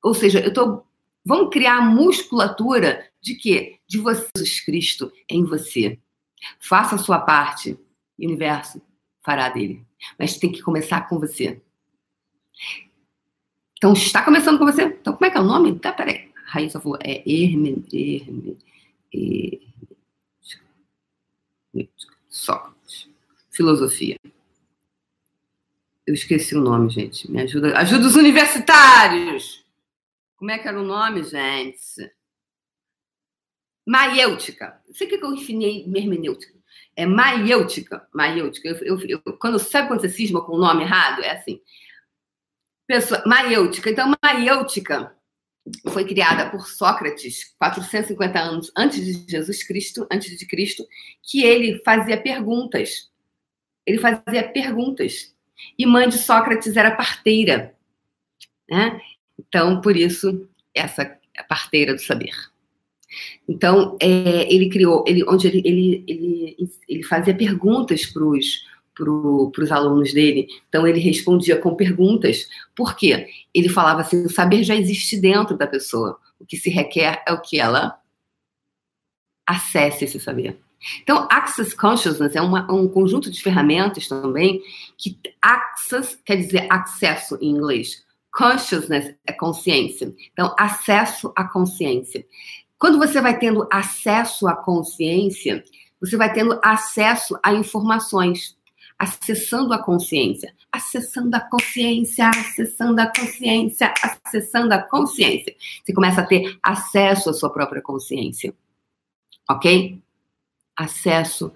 Ou 0.04 0.16
seja, 0.16 0.40
eu 0.40 0.52
tô, 0.52 0.84
vamos 1.24 1.54
criar 1.54 1.78
a 1.78 1.82
musculatura 1.82 3.08
de 3.22 3.36
quê? 3.36 3.78
De 3.88 4.00
você, 4.00 4.28
Jesus 4.36 4.62
Cristo, 4.62 5.12
em 5.30 5.46
você. 5.46 6.00
Faça 6.60 6.96
a 6.96 6.98
sua 6.98 7.20
parte, 7.20 7.74
o 8.18 8.26
universo 8.26 8.82
fará 9.24 9.50
dele. 9.50 9.86
Mas 10.18 10.40
tem 10.40 10.52
que 10.52 10.64
começar 10.64 11.08
com 11.08 11.20
você. 11.20 11.62
Então, 13.84 13.92
está 13.92 14.24
começando 14.24 14.58
com 14.58 14.64
você. 14.64 14.84
Então, 14.84 15.12
como 15.12 15.26
é 15.26 15.30
que 15.30 15.38
é 15.38 15.42
o 15.42 15.44
nome? 15.44 15.78
Tá, 15.78 15.92
peraí. 15.92 16.32
Raíssa 16.46 16.80
falou, 16.80 16.98
é 17.04 17.22
Hermen, 17.30 17.84
Hermen, 17.92 18.58
Hermen, 19.14 19.60
Sócrates. 22.30 23.10
Filosofia. 23.52 24.18
Eu 26.08 26.14
esqueci 26.14 26.56
o 26.56 26.62
nome, 26.62 26.92
gente. 26.92 27.30
Me 27.30 27.42
ajuda. 27.42 27.78
Ajuda 27.78 28.08
os 28.08 28.16
universitários! 28.16 29.66
Como 30.38 30.50
é 30.50 30.58
que 30.58 30.68
era 30.70 30.80
o 30.80 30.86
nome, 30.86 31.22
gente? 31.24 32.10
Maiêutica. 33.86 34.82
Sei 34.94 35.08
que 35.08 35.16
eu 35.16 35.34
ensinei 35.34 35.86
hermenêutica. 35.94 36.54
É 36.96 37.06
maiêutica. 37.06 38.08
Maiêutica. 38.14 38.70
Eu, 38.70 38.98
eu, 38.98 39.22
eu, 39.26 39.34
quando, 39.34 39.60
sabe 39.60 39.90
quando 39.90 40.00
você 40.00 40.08
cisma 40.10 40.42
com 40.42 40.54
o 40.54 40.58
nome 40.58 40.84
errado? 40.84 41.22
É 41.22 41.32
assim. 41.32 41.60
Pessoa, 42.88 43.24
maiêutica. 43.26 43.90
Então, 43.90 44.14
maiêutica 44.24 45.16
foi 45.90 46.06
criada 46.06 46.50
por 46.50 46.68
Sócrates 46.68 47.54
450 47.58 48.40
anos 48.40 48.72
antes 48.76 49.06
de 49.06 49.32
Jesus 49.32 49.64
Cristo, 49.64 50.06
antes 50.12 50.38
de 50.38 50.46
Cristo, 50.46 50.86
que 51.22 51.44
ele 51.44 51.82
fazia 51.86 52.18
perguntas. 52.18 53.10
Ele 53.86 53.98
fazia 53.98 54.48
perguntas. 54.52 55.34
E 55.78 55.86
mãe 55.86 56.10
de 56.10 56.18
Sócrates 56.18 56.76
era 56.76 56.96
parteira. 56.96 57.74
Né? 58.70 59.00
Então, 59.40 59.80
por 59.80 59.96
isso, 59.96 60.48
essa 60.74 61.18
parteira 61.48 61.94
do 61.94 62.02
saber. 62.02 62.34
Então, 63.48 63.98
é, 64.02 64.54
ele 64.54 64.70
criou, 64.70 65.04
ele, 65.08 65.24
onde 65.28 65.48
ele, 65.48 65.62
ele, 65.66 66.04
ele, 66.08 66.70
ele 66.90 67.04
fazia 67.04 67.34
perguntas 67.36 68.06
para 68.06 68.24
os 68.24 68.66
para 68.96 69.64
os 69.64 69.72
alunos 69.72 70.14
dele. 70.14 70.48
Então, 70.70 70.88
ele 70.88 71.00
respondia 71.00 71.58
com 71.58 71.76
perguntas. 71.76 72.48
Por 72.76 72.96
quê? 72.96 73.28
Ele 73.54 73.70
falava 73.70 74.02
assim: 74.02 74.26
o 74.26 74.30
saber 74.30 74.64
já 74.64 74.76
existe 74.76 75.20
dentro 75.20 75.58
da 75.58 75.68
pessoa. 75.68 76.18
O 76.40 76.46
que 76.46 76.58
se 76.58 76.70
requer 76.70 77.24
é 77.28 77.34
o 77.34 77.42
que 77.42 77.60
ela 77.60 78.00
acesse 79.48 80.06
esse 80.06 80.20
saber. 80.20 80.60
Então, 81.02 81.28
Access 81.32 81.76
Consciousness 81.76 82.36
é 82.36 82.42
uma, 82.42 82.70
um 82.72 82.88
conjunto 82.88 83.32
de 83.32 83.42
ferramentas 83.42 84.08
também 84.08 84.62
que 84.98 85.18
access 85.42 86.18
quer 86.26 86.36
dizer 86.36 86.68
acesso 86.70 87.38
em 87.42 87.52
inglês. 87.52 88.04
Consciousness 88.32 89.16
é 89.26 89.32
consciência. 89.32 90.14
Então, 90.34 90.54
acesso 90.58 91.32
à 91.36 91.46
consciência. 91.46 92.26
Quando 92.78 92.98
você 92.98 93.22
vai 93.22 93.38
tendo 93.38 93.68
acesso 93.72 94.48
à 94.48 94.56
consciência, 94.56 95.64
você 96.02 96.18
vai 96.18 96.34
tendo 96.34 96.60
acesso 96.62 97.40
a 97.42 97.54
informações 97.54 98.58
acessando 99.04 99.74
a 99.74 99.78
consciência, 99.78 100.54
acessando 100.72 101.36
a 101.36 101.40
consciência, 101.40 102.30
acessando 102.30 103.02
a 103.02 103.08
consciência, 103.08 103.94
acessando 104.02 104.74
a 104.74 104.78
consciência. 104.82 105.56
Você 105.84 105.94
começa 105.94 106.22
a 106.22 106.26
ter 106.26 106.58
acesso 106.64 107.30
à 107.30 107.34
sua 107.34 107.50
própria 107.50 107.82
consciência. 107.82 108.54
Ok? 109.50 110.02
Acesso 110.76 111.52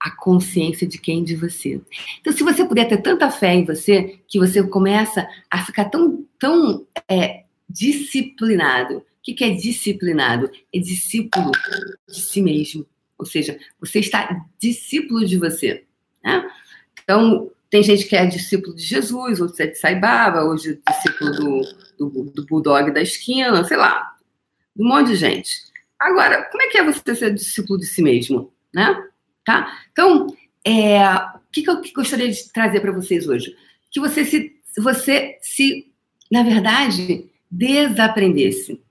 à 0.00 0.10
consciência 0.12 0.86
de 0.86 0.98
quem? 0.98 1.24
De 1.24 1.34
você. 1.34 1.80
Então, 2.20 2.32
se 2.32 2.44
você 2.44 2.64
puder 2.64 2.86
ter 2.86 2.98
tanta 2.98 3.30
fé 3.30 3.54
em 3.54 3.64
você, 3.64 4.20
que 4.28 4.38
você 4.38 4.62
começa 4.62 5.28
a 5.50 5.64
ficar 5.64 5.86
tão, 5.86 6.24
tão 6.38 6.86
é, 7.10 7.44
disciplinado. 7.68 8.98
O 8.98 9.04
que, 9.22 9.34
que 9.34 9.44
é 9.44 9.50
disciplinado? 9.50 10.48
É 10.72 10.78
discípulo 10.78 11.50
de 12.08 12.20
si 12.20 12.40
mesmo. 12.40 12.86
Ou 13.18 13.26
seja, 13.26 13.58
você 13.80 13.98
está 13.98 14.46
discípulo 14.58 15.26
de 15.26 15.36
você. 15.36 15.84
Né? 16.22 16.48
Então, 17.06 17.52
tem 17.70 17.84
gente 17.84 18.04
que 18.06 18.16
é 18.16 18.26
discípulo 18.26 18.74
de 18.74 18.82
Jesus, 18.82 19.40
outros 19.40 19.60
é 19.60 19.68
de 19.68 19.78
Saibaba, 19.78 20.42
hoje 20.44 20.80
discípulo 20.88 21.30
do, 21.30 21.60
do, 21.96 22.24
do 22.30 22.46
Bulldog 22.46 22.90
da 22.90 23.00
esquina, 23.00 23.62
sei 23.62 23.76
lá, 23.76 24.16
um 24.76 24.88
monte 24.88 25.08
de 25.08 25.14
gente. 25.14 25.50
Agora, 25.98 26.42
como 26.50 26.62
é 26.62 26.66
que 26.66 26.78
é 26.78 26.84
você 26.84 27.14
ser 27.14 27.32
discípulo 27.32 27.78
de 27.78 27.86
si 27.86 28.02
mesmo, 28.02 28.52
né? 28.74 29.08
Tá? 29.44 29.78
Então, 29.92 30.26
é, 30.64 31.00
o 31.06 31.40
que, 31.52 31.62
que 31.62 31.70
eu 31.70 31.80
gostaria 31.94 32.28
de 32.28 32.52
trazer 32.52 32.80
para 32.80 32.90
vocês 32.90 33.28
hoje? 33.28 33.56
Que 33.88 34.00
você 34.00 34.24
se, 34.24 34.56
você 34.76 35.38
se, 35.40 35.86
na 36.28 36.42
verdade, 36.42 37.30
desaprendesse. 37.48 38.82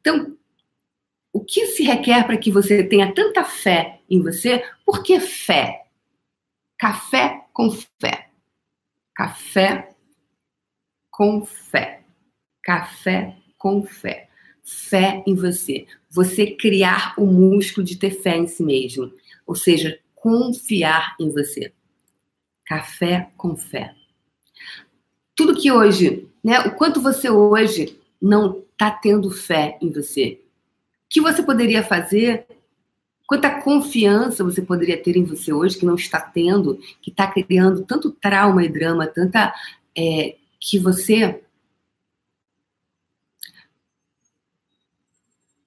Então, 0.00 0.36
o 1.32 1.40
que 1.40 1.66
se 1.66 1.82
requer 1.82 2.24
para 2.24 2.36
que 2.36 2.50
você 2.50 2.84
tenha 2.84 3.12
tanta 3.12 3.42
fé 3.42 4.00
em 4.08 4.22
você? 4.22 4.64
Por 4.86 5.02
que 5.02 5.18
fé? 5.18 5.79
Café 6.80 7.44
com 7.52 7.70
fé. 7.70 8.30
Café 9.14 9.94
com 11.10 11.44
fé. 11.44 12.02
Café 12.62 13.36
com 13.58 13.82
fé. 13.82 14.30
Fé 14.64 15.22
em 15.26 15.34
você. 15.34 15.86
Você 16.08 16.52
criar 16.52 17.12
o 17.18 17.26
músculo 17.26 17.84
de 17.84 17.96
ter 17.96 18.22
fé 18.22 18.38
em 18.38 18.46
si 18.46 18.62
mesmo. 18.62 19.12
Ou 19.46 19.54
seja, 19.54 20.00
confiar 20.14 21.16
em 21.20 21.28
você. 21.28 21.70
Café 22.64 23.30
com 23.36 23.54
fé. 23.54 23.94
Tudo 25.36 25.60
que 25.60 25.70
hoje, 25.70 26.30
né? 26.42 26.60
O 26.60 26.76
quanto 26.76 27.02
você 27.02 27.28
hoje 27.28 28.00
não 28.18 28.64
está 28.72 28.90
tendo 28.90 29.30
fé 29.30 29.76
em 29.82 29.92
você. 29.92 30.40
O 31.04 31.08
que 31.10 31.20
você 31.20 31.42
poderia 31.42 31.84
fazer 31.84 32.46
Quanta 33.30 33.62
confiança 33.62 34.42
você 34.42 34.60
poderia 34.60 35.00
ter 35.00 35.16
em 35.16 35.22
você 35.22 35.52
hoje 35.52 35.78
que 35.78 35.86
não 35.86 35.94
está 35.94 36.20
tendo, 36.20 36.78
que 37.00 37.12
está 37.12 37.30
criando 37.30 37.84
tanto 37.84 38.10
trauma 38.10 38.64
e 38.64 38.68
drama, 38.68 39.06
tanta 39.06 39.54
é, 39.96 40.36
que 40.58 40.80
você. 40.80 41.40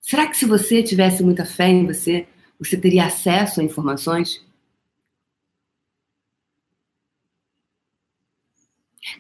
Será 0.02 0.28
que 0.28 0.36
se 0.36 0.46
você 0.46 0.84
tivesse 0.84 1.24
muita 1.24 1.46
fé 1.46 1.70
em 1.70 1.88
você, 1.88 2.28
você 2.60 2.76
teria 2.76 3.06
acesso 3.06 3.62
a 3.62 3.64
informações? 3.64 4.46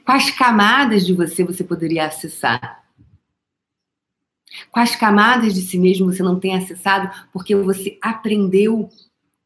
Quais 0.03 0.31
camadas 0.31 1.05
de 1.05 1.13
você 1.13 1.45
você 1.45 1.63
poderia 1.63 2.07
acessar? 2.07 2.82
Quais 4.72 4.95
camadas 4.95 5.53
de 5.53 5.62
si 5.62 5.77
mesmo 5.77 6.12
você 6.12 6.24
não 6.24 6.39
tem 6.39 6.55
acessado 6.55 7.10
porque 7.31 7.55
você 7.55 7.98
aprendeu 8.01 8.89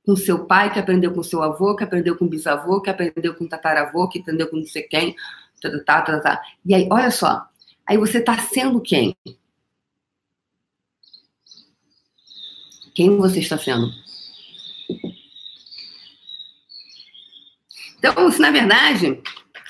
com 0.05 0.15
seu 0.15 0.45
pai, 0.45 0.71
que 0.71 0.79
aprendeu 0.79 1.13
com 1.13 1.21
seu 1.21 1.43
avô, 1.43 1.75
que 1.75 1.83
aprendeu 1.83 2.17
com 2.17 2.27
bisavô, 2.27 2.81
que 2.81 2.89
aprendeu 2.89 3.35
com 3.35 3.45
tataravô, 3.45 4.07
que 4.07 4.19
aprendeu 4.19 4.47
com 4.49 4.57
não 4.57 4.65
sei 4.65 4.83
quem, 4.83 5.13
tá, 5.61 5.69
tá, 5.69 5.79
tá, 5.83 6.01
tá, 6.01 6.19
tá. 6.19 6.41
E 6.65 6.73
aí, 6.73 6.87
olha 6.89 7.11
só, 7.11 7.45
aí 7.85 7.97
você 7.97 8.19
está 8.19 8.37
sendo 8.37 8.79
quem? 8.79 9.15
Quem 12.95 13.17
você 13.17 13.39
está 13.39 13.57
sendo? 13.57 13.91
Então, 17.99 18.31
se 18.31 18.39
na 18.39 18.49
verdade 18.49 19.21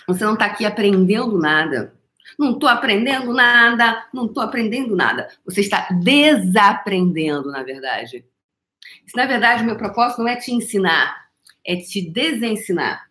você 0.07 0.23
não 0.23 0.33
está 0.33 0.45
aqui 0.45 0.65
aprendendo 0.65 1.37
nada, 1.39 1.96
não 2.37 2.51
estou 2.51 2.69
aprendendo 2.69 3.33
nada, 3.33 4.07
não 4.13 4.27
estou 4.27 4.43
aprendendo 4.43 4.95
nada. 4.95 5.27
Você 5.45 5.61
está 5.61 5.89
desaprendendo, 5.91 7.51
na 7.51 7.63
verdade. 7.63 8.25
Se, 9.05 9.15
na 9.15 9.25
verdade, 9.25 9.63
meu 9.63 9.75
propósito 9.75 10.21
não 10.21 10.29
é 10.29 10.35
te 10.35 10.53
ensinar, 10.53 11.29
é 11.65 11.75
te 11.77 12.01
desensinar. 12.01 13.07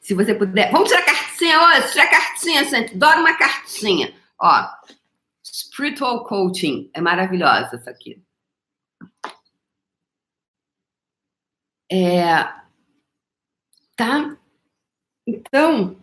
Se 0.00 0.14
você 0.14 0.34
puder. 0.34 0.72
Vamos 0.72 0.88
tirar 0.88 1.04
cartinha 1.04 1.62
hoje, 1.62 1.92
tira 1.92 2.04
a 2.04 2.10
cartinha, 2.10 2.64
gente. 2.64 2.94
Adoro 2.94 3.20
uma 3.20 3.36
cartinha. 3.36 4.12
Ó, 4.38 4.68
Spiritual 5.44 6.24
Coaching. 6.24 6.90
É 6.92 7.00
maravilhosa 7.00 7.76
essa 7.76 7.90
aqui. 7.90 8.20
É, 11.90 12.61
tá? 14.02 14.36
Então, 15.26 15.96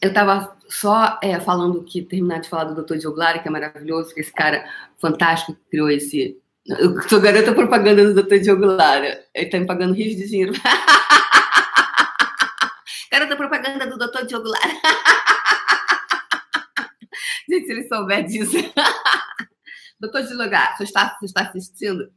eu 0.00 0.08
estava 0.08 0.56
só 0.68 1.18
é, 1.22 1.40
falando 1.40 1.82
que, 1.84 2.02
terminar 2.02 2.40
de 2.40 2.48
falar 2.48 2.64
do 2.64 2.82
Dr. 2.82 2.98
Dioglari, 2.98 3.42
que 3.42 3.48
é 3.48 3.50
maravilhoso, 3.50 4.14
que 4.14 4.20
esse 4.20 4.32
cara 4.32 4.64
fantástico 4.98 5.54
que 5.54 5.70
criou 5.70 5.90
esse. 5.90 6.40
Eu 6.66 7.02
sou 7.08 7.20
garota 7.20 7.52
propaganda 7.52 8.12
do 8.12 8.22
Dr. 8.22 8.38
Dioglari. 8.38 9.08
Ele 9.34 9.46
está 9.46 9.58
me 9.58 9.66
pagando 9.66 9.94
rios 9.94 10.16
de 10.16 10.28
dinheiro. 10.28 10.52
garota 13.10 13.36
propaganda 13.36 13.86
do 13.86 13.98
Dr. 13.98 14.26
Dioglari. 14.26 14.72
Gente, 17.48 17.66
se 17.66 17.72
ele 17.72 17.88
souber 17.88 18.24
disso. 18.24 18.56
Doutor 19.98 20.22
Dioglari, 20.22 20.76
você 20.76 20.84
está, 20.84 21.16
você 21.18 21.26
está 21.26 21.42
assistindo? 21.42 22.12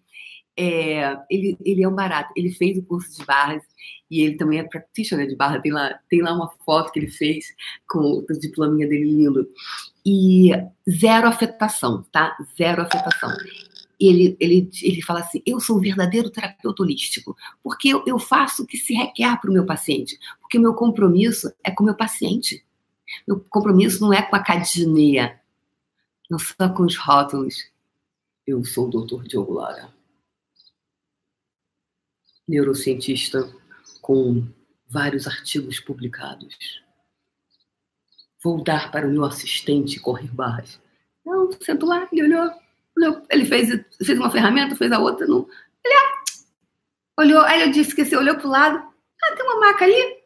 É, 0.62 1.18
ele, 1.30 1.58
ele 1.64 1.84
é 1.84 1.88
um 1.88 1.96
barato. 1.96 2.34
Ele 2.36 2.52
fez 2.52 2.78
o 2.78 2.84
curso 2.84 3.18
de 3.18 3.26
barras 3.26 3.64
e 4.12 4.22
ele 4.22 4.36
também 4.36 4.60
é 4.60 4.64
practitioner 4.64 5.26
de 5.26 5.36
barra. 5.38 5.62
Tem 5.62 5.72
lá, 5.72 5.98
tem 6.10 6.22
lá 6.22 6.34
uma 6.34 6.52
foto 6.66 6.92
que 6.92 7.00
ele 7.00 7.10
fez 7.10 7.46
com 7.88 8.00
o 8.00 8.26
diplominha 8.38 8.86
dele 8.86 9.06
lindo. 9.06 9.48
E 10.06 10.52
zero 10.90 11.30
afetação, 11.30 12.04
tá? 12.12 12.36
Zero 12.58 12.82
afetação. 12.82 13.32
Ele, 13.98 14.36
ele, 14.38 14.70
ele 14.84 15.02
fala 15.02 15.22
assim: 15.22 15.42
eu 15.46 15.62
sou 15.62 15.78
um 15.78 15.82
verdadeiro 15.82 16.30
terapeuta 16.30 16.84
holístico, 16.84 17.38
porque 17.64 17.88
eu, 17.88 18.04
eu 18.06 18.20
faço 18.20 18.64
o 18.64 18.68
que 18.68 18.78
se 18.78 18.94
requer 18.94 19.40
para 19.40 19.50
o 19.50 19.54
meu 19.54 19.66
paciente, 19.66 20.20
porque 20.42 20.58
o 20.58 20.62
meu 20.62 20.74
compromisso 20.74 21.50
é 21.64 21.72
com 21.72 21.84
o 21.84 21.86
meu 21.86 21.96
paciente. 21.96 22.66
Meu 23.26 23.40
compromisso 23.50 24.02
não 24.02 24.12
é 24.12 24.22
com 24.22 24.36
a 24.36 24.40
academia, 24.40 25.40
não 26.30 26.38
só 26.38 26.68
com 26.68 26.84
os 26.84 26.98
rótulos. 26.98 27.56
Eu 28.46 28.64
sou 28.66 28.88
o 28.88 28.90
doutor 28.90 29.24
Diogo 29.24 29.54
Lara, 29.54 29.90
neurocientista 32.50 33.48
com 34.02 34.48
vários 34.88 35.28
artigos 35.28 35.80
publicados. 35.80 36.82
Vou 38.44 38.64
dar 38.64 38.92
para 38.92 39.08
o 39.08 39.12
meu 39.12 39.24
assistente 39.24 40.00
correr 40.00 40.34
barras. 40.34 40.82
Não, 41.26 41.52
sento 41.62 41.86
lá, 41.86 42.08
ele 42.12 42.24
olhou, 42.24 42.52
olhou 42.98 43.24
ele 43.30 43.46
fez, 43.46 43.86
fez 44.04 44.18
uma 44.18 44.32
ferramenta, 44.32 44.76
fez 44.76 44.92
a 44.92 45.00
outra, 45.00 45.28
não. 45.28 45.48
Ele 45.86 45.94
ah, 45.94 46.24
olhou, 47.20 47.42
aí 47.44 47.62
ele 47.62 47.72
disse 47.72 47.96
que 47.96 48.16
olhou 48.16 48.36
para 48.36 48.48
o 48.48 48.50
lado, 48.50 48.78
ah, 48.78 49.36
tem 49.36 49.46
uma 49.46 49.60
maca 49.60 49.86
ali. 49.86 50.20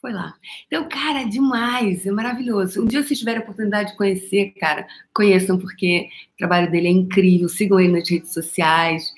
Foi 0.00 0.12
lá. 0.12 0.34
Então, 0.66 0.86
cara, 0.86 1.22
é 1.22 1.24
demais, 1.24 2.04
é 2.04 2.10
maravilhoso. 2.10 2.82
Um 2.82 2.86
dia, 2.86 3.02
se 3.02 3.16
tiverem 3.16 3.40
a 3.40 3.42
oportunidade 3.42 3.92
de 3.92 3.96
conhecer, 3.96 4.50
cara, 4.60 4.86
conheçam, 5.14 5.58
porque 5.58 6.10
o 6.34 6.36
trabalho 6.36 6.70
dele 6.70 6.88
é 6.88 6.90
incrível. 6.90 7.48
Sigam 7.48 7.80
ele 7.80 7.98
nas 7.98 8.06
redes 8.06 8.34
sociais. 8.34 9.10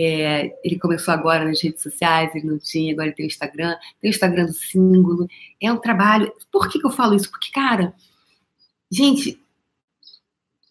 É, 0.00 0.56
ele 0.62 0.78
começou 0.78 1.12
agora 1.12 1.44
nas 1.44 1.60
redes 1.60 1.82
sociais, 1.82 2.32
ele 2.32 2.46
não 2.46 2.56
tinha, 2.56 2.92
agora 2.92 3.08
ele 3.08 3.16
tem 3.16 3.26
o 3.26 3.26
Instagram, 3.26 3.74
tem 4.00 4.08
o 4.08 4.14
Instagram 4.14 4.46
do 4.46 4.52
símbolo. 4.52 5.28
É 5.60 5.72
um 5.72 5.76
trabalho. 5.76 6.32
Por 6.52 6.68
que, 6.68 6.78
que 6.78 6.86
eu 6.86 6.90
falo 6.90 7.16
isso? 7.16 7.28
Porque, 7.28 7.50
cara, 7.50 7.92
gente, 8.88 9.42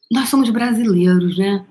nós 0.09 0.29
somos 0.29 0.49
brasileiros, 0.49 1.37
né? 1.37 1.65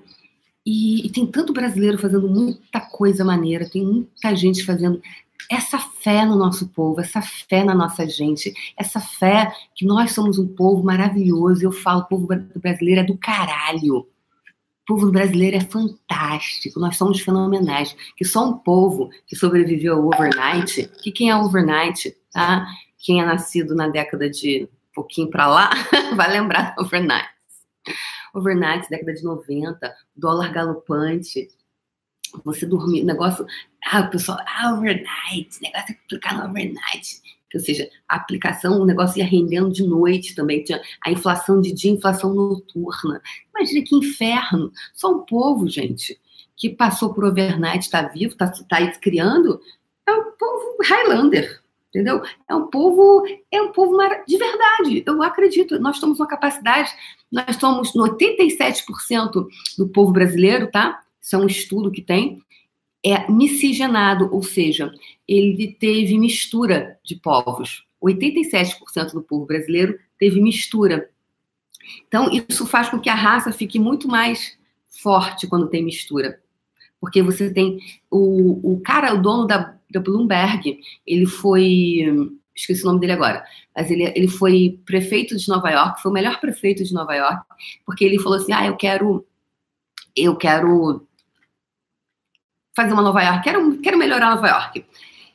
E, 0.63 1.07
e, 1.07 1.09
tem 1.09 1.25
tanto 1.25 1.51
brasileiro 1.51 1.97
fazendo 1.97 2.29
muita 2.29 2.79
coisa 2.79 3.25
maneira, 3.25 3.67
tem 3.67 3.83
muita 3.83 4.35
gente 4.35 4.63
fazendo 4.63 5.01
essa 5.49 5.79
fé 5.79 6.25
no 6.25 6.35
nosso 6.35 6.67
povo, 6.67 7.01
essa 7.01 7.21
fé 7.23 7.63
na 7.63 7.73
nossa 7.73 8.07
gente, 8.07 8.53
essa 8.77 8.99
fé 8.99 9.51
que 9.73 9.83
nós 9.83 10.11
somos 10.11 10.37
um 10.37 10.47
povo 10.47 10.83
maravilhoso. 10.83 11.63
Eu 11.63 11.71
falo, 11.71 12.01
o 12.01 12.05
povo 12.05 12.27
brasileiro 12.55 13.01
é 13.01 13.03
do 13.03 13.17
caralho 13.17 14.05
povo 14.87 15.11
brasileiro 15.11 15.57
é 15.57 15.59
fantástico, 15.59 16.79
nós 16.79 16.97
somos 16.97 17.19
fenomenais. 17.19 17.95
Que 18.15 18.23
só 18.23 18.49
um 18.49 18.57
povo 18.57 19.09
que 19.27 19.35
sobreviveu 19.35 19.97
ao 19.97 20.07
overnight, 20.07 20.89
que 21.03 21.11
quem 21.11 21.29
é 21.29 21.35
overnight, 21.35 22.15
tá? 22.31 22.65
Quem 22.97 23.21
é 23.21 23.25
nascido 23.25 23.75
na 23.75 23.89
década 23.89 24.29
de 24.29 24.63
um 24.63 24.93
pouquinho 24.95 25.29
para 25.29 25.45
lá, 25.47 25.69
vai 26.15 26.31
lembrar 26.31 26.73
do 26.73 26.83
overnight. 26.83 27.29
Overnight, 28.33 28.89
década 28.89 29.13
de 29.13 29.23
90, 29.23 29.95
dólar 30.15 30.51
galopante. 30.51 31.49
Você 32.43 32.65
dormir, 32.65 33.03
negócio. 33.03 33.45
Ah, 33.85 34.01
o 34.01 34.09
pessoal, 34.09 34.39
ah, 34.45 34.73
overnight, 34.73 35.61
negócio 35.61 35.91
é 35.91 36.07
clicar 36.07 36.37
no 36.37 36.49
overnight 36.49 37.21
ou 37.53 37.59
seja, 37.61 37.89
a 38.07 38.15
aplicação, 38.17 38.81
o 38.81 38.85
negócio 38.85 39.19
ia 39.19 39.25
rendendo 39.25 39.71
de 39.71 39.83
noite 39.83 40.35
também, 40.35 40.63
tinha 40.63 40.81
a 41.05 41.11
inflação 41.11 41.61
de 41.61 41.73
dia, 41.73 41.91
inflação 41.91 42.33
noturna. 42.33 43.21
Imagina 43.55 43.85
que 43.85 43.95
inferno. 43.95 44.71
Só 44.93 45.11
um 45.11 45.19
povo, 45.19 45.67
gente, 45.67 46.19
que 46.55 46.69
passou 46.69 47.13
por 47.13 47.23
overnight, 47.23 47.85
está 47.85 48.01
vivo, 48.01 48.33
está 48.33 48.47
tá 48.47 48.77
aí 48.77 48.91
criando, 48.99 49.61
é 50.07 50.11
um 50.11 50.31
povo 50.31 50.77
Highlander, 50.83 51.61
entendeu? 51.89 52.21
É 52.49 52.55
um 52.55 52.67
povo, 52.67 53.25
é 53.51 53.61
um 53.61 53.71
povo 53.71 53.97
de 54.27 54.37
verdade. 54.37 55.03
Eu 55.05 55.21
acredito, 55.21 55.79
nós 55.79 55.99
temos 55.99 56.19
uma 56.19 56.27
capacidade, 56.27 56.89
nós 57.31 57.55
somos 57.57 57.93
no 57.93 58.03
87% 58.03 59.45
do 59.77 59.87
povo 59.89 60.11
brasileiro, 60.11 60.69
tá? 60.71 61.01
Isso 61.21 61.35
é 61.35 61.39
um 61.39 61.47
estudo 61.47 61.91
que 61.91 62.01
tem, 62.01 62.41
é 63.05 63.29
miscigenado, 63.31 64.29
ou 64.33 64.43
seja, 64.43 64.91
ele 65.27 65.75
teve 65.79 66.17
mistura 66.17 66.97
de 67.03 67.15
povos. 67.15 67.85
87% 68.03 69.13
do 69.13 69.21
povo 69.21 69.45
brasileiro 69.45 69.97
teve 70.19 70.41
mistura. 70.41 71.09
Então, 72.07 72.29
isso 72.31 72.65
faz 72.65 72.89
com 72.89 72.99
que 72.99 73.09
a 73.09 73.15
raça 73.15 73.51
fique 73.51 73.79
muito 73.79 74.07
mais 74.07 74.57
forte 75.01 75.47
quando 75.47 75.69
tem 75.69 75.83
mistura. 75.83 76.39
Porque 76.99 77.21
você 77.21 77.53
tem 77.53 77.79
o, 78.09 78.73
o 78.73 78.79
cara, 78.81 79.13
o 79.13 79.21
dono 79.21 79.45
da, 79.45 79.77
da 79.89 79.99
Bloomberg, 79.99 80.79
ele 81.05 81.25
foi. 81.25 82.33
Esqueci 82.55 82.81
o 82.81 82.87
nome 82.87 82.99
dele 82.99 83.11
agora, 83.11 83.45
mas 83.75 83.91
ele, 83.91 84.11
ele 84.15 84.27
foi 84.27 84.79
prefeito 84.83 85.37
de 85.37 85.47
Nova 85.47 85.69
York, 85.69 86.01
foi 86.01 86.09
o 86.09 86.13
melhor 86.13 86.39
prefeito 86.39 86.83
de 86.83 86.91
Nova 86.91 87.13
York, 87.13 87.45
porque 87.85 88.03
ele 88.03 88.17
falou 88.17 88.39
assim: 88.39 88.51
ah, 88.51 88.65
eu 88.65 88.75
quero. 88.75 89.25
Eu 90.15 90.35
quero 90.35 91.06
fazer 92.77 92.93
uma 92.93 93.01
Nova 93.01 93.23
York, 93.23 93.43
quero, 93.43 93.79
quero 93.79 93.97
melhorar 93.97 94.35
Nova 94.35 94.47
York. 94.47 94.85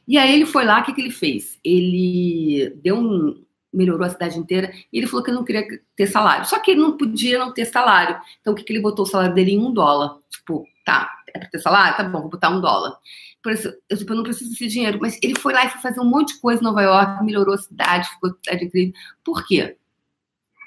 E 0.06 0.16
aí 0.16 0.32
ele 0.32 0.46
foi 0.46 0.64
lá, 0.64 0.80
o 0.80 0.84
que, 0.84 0.92
que 0.92 1.00
ele 1.00 1.10
fez? 1.10 1.58
Ele 1.64 2.72
deu 2.82 2.96
um. 2.96 3.44
melhorou 3.72 4.06
a 4.06 4.10
cidade 4.10 4.38
inteira 4.38 4.72
e 4.92 4.98
ele 4.98 5.08
falou 5.08 5.24
que 5.24 5.32
não 5.32 5.44
queria 5.44 5.66
ter 5.96 6.06
salário. 6.06 6.46
Só 6.46 6.60
que 6.60 6.70
ele 6.70 6.80
não 6.80 6.96
podia 6.96 7.40
não 7.40 7.52
ter 7.52 7.64
salário. 7.64 8.16
Então 8.40 8.52
o 8.52 8.56
que, 8.56 8.62
que 8.62 8.72
ele 8.72 8.80
botou 8.80 9.04
o 9.04 9.08
salário 9.08 9.34
dele 9.34 9.52
em 9.52 9.58
um 9.58 9.72
dólar? 9.72 10.18
Tipo, 10.30 10.64
tá, 10.84 11.10
é 11.34 11.38
pra 11.40 11.48
ter 11.48 11.58
salário? 11.58 11.96
Tá 11.96 12.04
bom, 12.04 12.20
vou 12.20 12.30
botar 12.30 12.50
um 12.50 12.60
dólar. 12.60 12.96
Por 13.42 13.52
isso, 13.52 13.72
eu, 13.88 13.98
tipo, 13.98 14.12
eu 14.12 14.16
não 14.16 14.22
preciso 14.22 14.50
desse 14.50 14.68
dinheiro. 14.68 14.98
Mas 15.00 15.18
ele 15.20 15.34
foi 15.36 15.52
lá 15.52 15.64
e 15.64 15.70
foi 15.70 15.80
fazer 15.80 16.00
um 16.00 16.08
monte 16.08 16.34
de 16.34 16.40
coisa 16.40 16.60
em 16.60 16.64
Nova 16.64 16.82
York, 16.82 17.24
melhorou 17.24 17.54
a 17.54 17.58
cidade, 17.58 18.08
ficou 18.08 18.30
a 18.30 18.34
cidade 18.34 18.64
incrível. 18.66 18.94
Por 19.24 19.44
quê? 19.44 19.76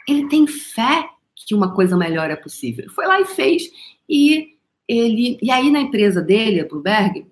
Ele 0.07 0.27
tem 0.27 0.45
fé 0.45 1.09
que 1.35 1.55
uma 1.55 1.73
coisa 1.73 1.95
melhor 1.95 2.29
é 2.29 2.35
possível. 2.35 2.83
Ele 2.83 2.93
foi 2.93 3.05
lá 3.05 3.21
e 3.21 3.25
fez. 3.25 3.63
E 4.09 4.54
ele 4.87 5.37
e 5.41 5.51
aí 5.51 5.71
na 5.71 5.81
empresa 5.81 6.21
dele, 6.21 6.61
a 6.61 6.67
Bloomberg, 6.67 7.25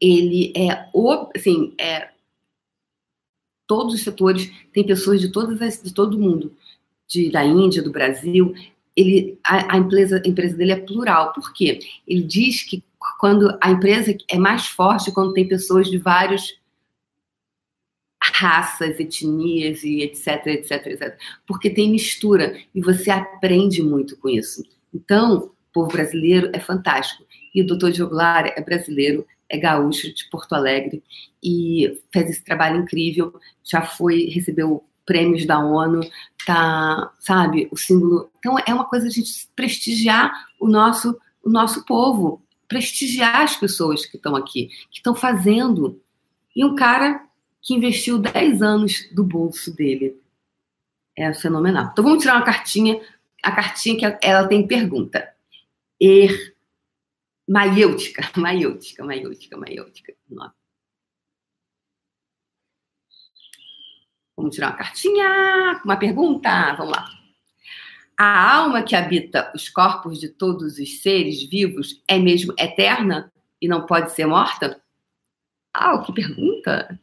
ele 0.00 0.52
é 0.56 0.88
o, 0.92 1.28
assim, 1.34 1.74
é 1.78 2.10
todos 3.66 3.94
os 3.94 4.02
setores 4.02 4.50
tem 4.72 4.84
pessoas 4.84 5.20
de 5.20 5.30
todas 5.30 5.62
as, 5.62 5.82
de 5.82 5.94
todo 5.94 6.18
mundo, 6.18 6.54
de 7.06 7.30
da 7.30 7.44
Índia, 7.44 7.82
do 7.82 7.92
Brasil. 7.92 8.54
Ele 8.94 9.38
a, 9.44 9.74
a 9.74 9.78
empresa 9.78 10.22
a 10.24 10.28
empresa 10.28 10.56
dele 10.56 10.72
é 10.72 10.80
plural. 10.80 11.32
Por 11.32 11.52
quê? 11.52 11.78
Ele 12.06 12.22
diz 12.22 12.62
que 12.62 12.82
quando 13.18 13.56
a 13.60 13.70
empresa 13.70 14.16
é 14.28 14.38
mais 14.38 14.66
forte 14.66 15.12
quando 15.12 15.32
tem 15.32 15.46
pessoas 15.46 15.88
de 15.88 15.98
vários 15.98 16.60
raças, 18.34 19.00
etnias 19.00 19.82
e 19.82 20.00
etc, 20.02 20.46
etc, 20.46 20.86
etc. 20.86 21.18
Porque 21.46 21.70
tem 21.70 21.90
mistura 21.90 22.58
e 22.74 22.80
você 22.80 23.10
aprende 23.10 23.82
muito 23.82 24.16
com 24.16 24.28
isso. 24.28 24.64
Então, 24.94 25.50
povo 25.72 25.90
brasileiro 25.90 26.50
é 26.52 26.60
fantástico. 26.60 27.24
E 27.54 27.62
o 27.62 27.66
doutor 27.66 27.92
Diogo 27.92 28.14
Lara 28.14 28.52
é 28.56 28.62
brasileiro, 28.62 29.26
é 29.48 29.58
gaúcho 29.58 30.12
de 30.14 30.28
Porto 30.30 30.54
Alegre 30.54 31.02
e 31.42 32.00
fez 32.12 32.30
esse 32.30 32.44
trabalho 32.44 32.80
incrível. 32.80 33.38
Já 33.62 33.82
foi, 33.82 34.24
recebeu 34.26 34.84
prêmios 35.04 35.44
da 35.44 35.58
ONU, 35.58 36.00
tá, 36.46 37.12
sabe, 37.18 37.68
o 37.70 37.76
símbolo. 37.76 38.30
Então 38.38 38.56
é 38.66 38.72
uma 38.72 38.84
coisa 38.84 39.06
a 39.06 39.10
gente 39.10 39.48
prestigiar 39.54 40.32
o 40.58 40.68
nosso, 40.68 41.18
o 41.44 41.50
nosso 41.50 41.84
povo, 41.84 42.42
prestigiar 42.66 43.42
as 43.42 43.56
pessoas 43.56 44.06
que 44.06 44.16
estão 44.16 44.34
aqui, 44.34 44.68
que 44.90 44.98
estão 44.98 45.14
fazendo. 45.14 46.00
E 46.56 46.64
um 46.64 46.74
cara 46.74 47.22
que 47.60 47.74
investiu 47.74 48.18
10 48.18 48.62
anos 48.62 49.08
do 49.12 49.22
bolso 49.22 49.74
dele. 49.74 50.16
É 51.16 51.32
fenomenal. 51.34 51.90
Então 51.92 52.02
vamos 52.02 52.22
tirar 52.22 52.36
uma 52.36 52.44
cartinha, 52.44 52.98
a 53.42 53.52
cartinha 53.52 53.96
que 53.96 54.26
ela 54.26 54.48
tem 54.48 54.66
pergunta 54.66 55.32
er 56.02 56.54
maiêutica, 57.48 58.28
maiêutica, 58.36 59.04
maiêutica, 59.04 59.56
maiêutica. 59.56 60.14
Vamos 64.36 64.54
tirar 64.54 64.70
uma 64.70 64.76
cartinha, 64.78 65.80
uma 65.84 65.96
pergunta. 65.96 66.74
Vamos 66.74 66.92
lá. 66.92 67.08
A 68.18 68.56
alma 68.56 68.82
que 68.82 68.96
habita 68.96 69.52
os 69.54 69.68
corpos 69.68 70.18
de 70.18 70.28
todos 70.28 70.78
os 70.78 71.00
seres 71.00 71.42
vivos 71.44 72.02
é 72.08 72.18
mesmo 72.18 72.52
eterna 72.58 73.32
e 73.60 73.68
não 73.68 73.86
pode 73.86 74.12
ser 74.12 74.26
morta? 74.26 74.82
Ah, 75.72 75.98
que 76.02 76.12
pergunta! 76.12 77.00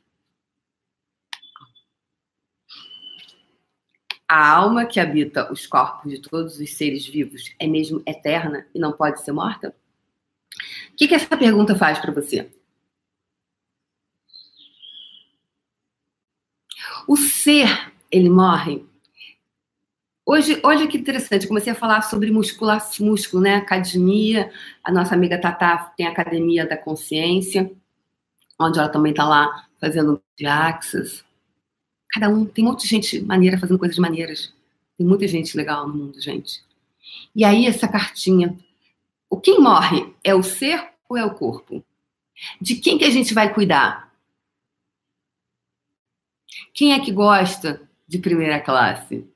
A 4.30 4.48
alma 4.48 4.86
que 4.86 5.00
habita 5.00 5.52
os 5.52 5.66
corpos 5.66 6.12
de 6.12 6.22
todos 6.22 6.60
os 6.60 6.78
seres 6.78 7.08
vivos 7.08 7.52
é 7.58 7.66
mesmo 7.66 8.04
eterna 8.06 8.68
e 8.76 8.80
não 8.80 8.92
pode 8.92 9.24
ser 9.24 9.32
morta? 9.32 9.76
O 10.94 10.96
que, 10.96 11.08
que 11.08 11.16
essa 11.16 11.36
pergunta 11.36 11.76
faz 11.76 11.98
para 11.98 12.14
você? 12.14 12.48
O 17.08 17.18
ser, 17.18 17.92
ele 18.12 18.30
morre. 18.30 18.86
Hoje, 20.24 20.60
olha 20.64 20.88
que 20.88 20.96
interessante, 20.96 21.48
comecei 21.48 21.74
a 21.74 21.76
falar 21.76 22.04
sobre 22.04 22.30
musculação, 22.30 23.08
músculo, 23.08 23.42
né? 23.42 23.56
Academia, 23.56 24.52
a 24.84 24.92
nossa 24.92 25.16
amiga 25.16 25.42
Tatá 25.42 25.92
tem 25.98 26.06
a 26.06 26.12
Academia 26.12 26.68
da 26.68 26.78
Consciência, 26.78 27.72
onde 28.62 28.78
ela 28.78 28.90
também 28.90 29.12
está 29.12 29.28
lá 29.28 29.68
fazendo 29.82 30.22
de 30.38 30.46
axis. 30.46 31.26
Cada 32.12 32.30
um, 32.30 32.46
tem 32.46 32.64
muita 32.64 32.86
gente 32.86 33.22
maneira 33.22 33.58
fazendo 33.58 33.80
coisas 33.80 33.98
maneiras. 33.98 34.54
Tem 34.98 35.06
muita 35.06 35.28
gente 35.28 35.56
legal 35.56 35.88
no 35.88 35.94
mundo, 35.94 36.20
gente. 36.20 36.64
E 37.36 37.46
aí, 37.46 37.66
essa 37.66 37.88
cartinha. 37.88 38.58
O 39.30 39.40
quem 39.40 39.60
morre 39.60 40.12
é 40.24 40.34
o 40.34 40.42
ser 40.42 40.90
ou 41.08 41.16
é 41.16 41.24
o 41.24 41.34
corpo? 41.34 41.84
De 42.60 42.76
quem 42.76 42.98
que 42.98 43.06
a 43.06 43.10
gente 43.10 43.34
vai 43.34 43.54
cuidar? 43.54 44.12
Quem 46.74 46.94
é 46.94 47.00
que 47.00 47.12
gosta 47.12 47.82
de 48.08 48.18
primeira 48.18 48.60
classe? 48.60 49.28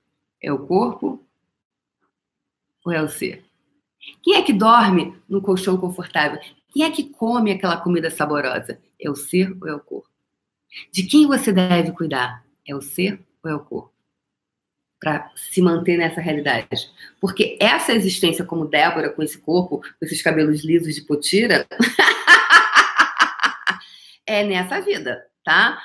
É 0.41 0.51
o 0.51 0.65
corpo 0.65 1.23
ou 2.83 2.91
é 2.91 3.01
o 3.01 3.07
ser? 3.07 3.45
Quem 4.21 4.35
é 4.35 4.41
que 4.41 4.51
dorme 4.51 5.15
no 5.29 5.41
colchão 5.41 5.77
confortável? 5.77 6.39
Quem 6.73 6.83
é 6.83 6.89
que 6.89 7.03
come 7.03 7.51
aquela 7.51 7.77
comida 7.77 8.09
saborosa? 8.09 8.79
É 8.99 9.09
o 9.09 9.15
ser 9.15 9.55
ou 9.61 9.67
é 9.67 9.75
o 9.75 9.79
corpo? 9.79 10.09
De 10.91 11.03
quem 11.03 11.27
você 11.27 11.51
deve 11.51 11.91
cuidar? 11.91 12.42
É 12.67 12.75
o 12.75 12.81
ser 12.81 13.19
ou 13.43 13.51
é 13.51 13.55
o 13.55 13.59
corpo? 13.59 13.93
Para 14.99 15.29
se 15.35 15.61
manter 15.61 15.97
nessa 15.97 16.21
realidade. 16.21 16.89
Porque 17.19 17.57
essa 17.59 17.93
existência 17.93 18.45
como 18.45 18.67
Débora, 18.67 19.09
com 19.09 19.21
esse 19.21 19.37
corpo, 19.37 19.79
com 19.79 20.05
esses 20.05 20.21
cabelos 20.21 20.63
lisos 20.63 20.95
de 20.95 21.01
potira, 21.01 21.67
é 24.25 24.43
nessa 24.43 24.79
vida, 24.79 25.27
tá? 25.43 25.77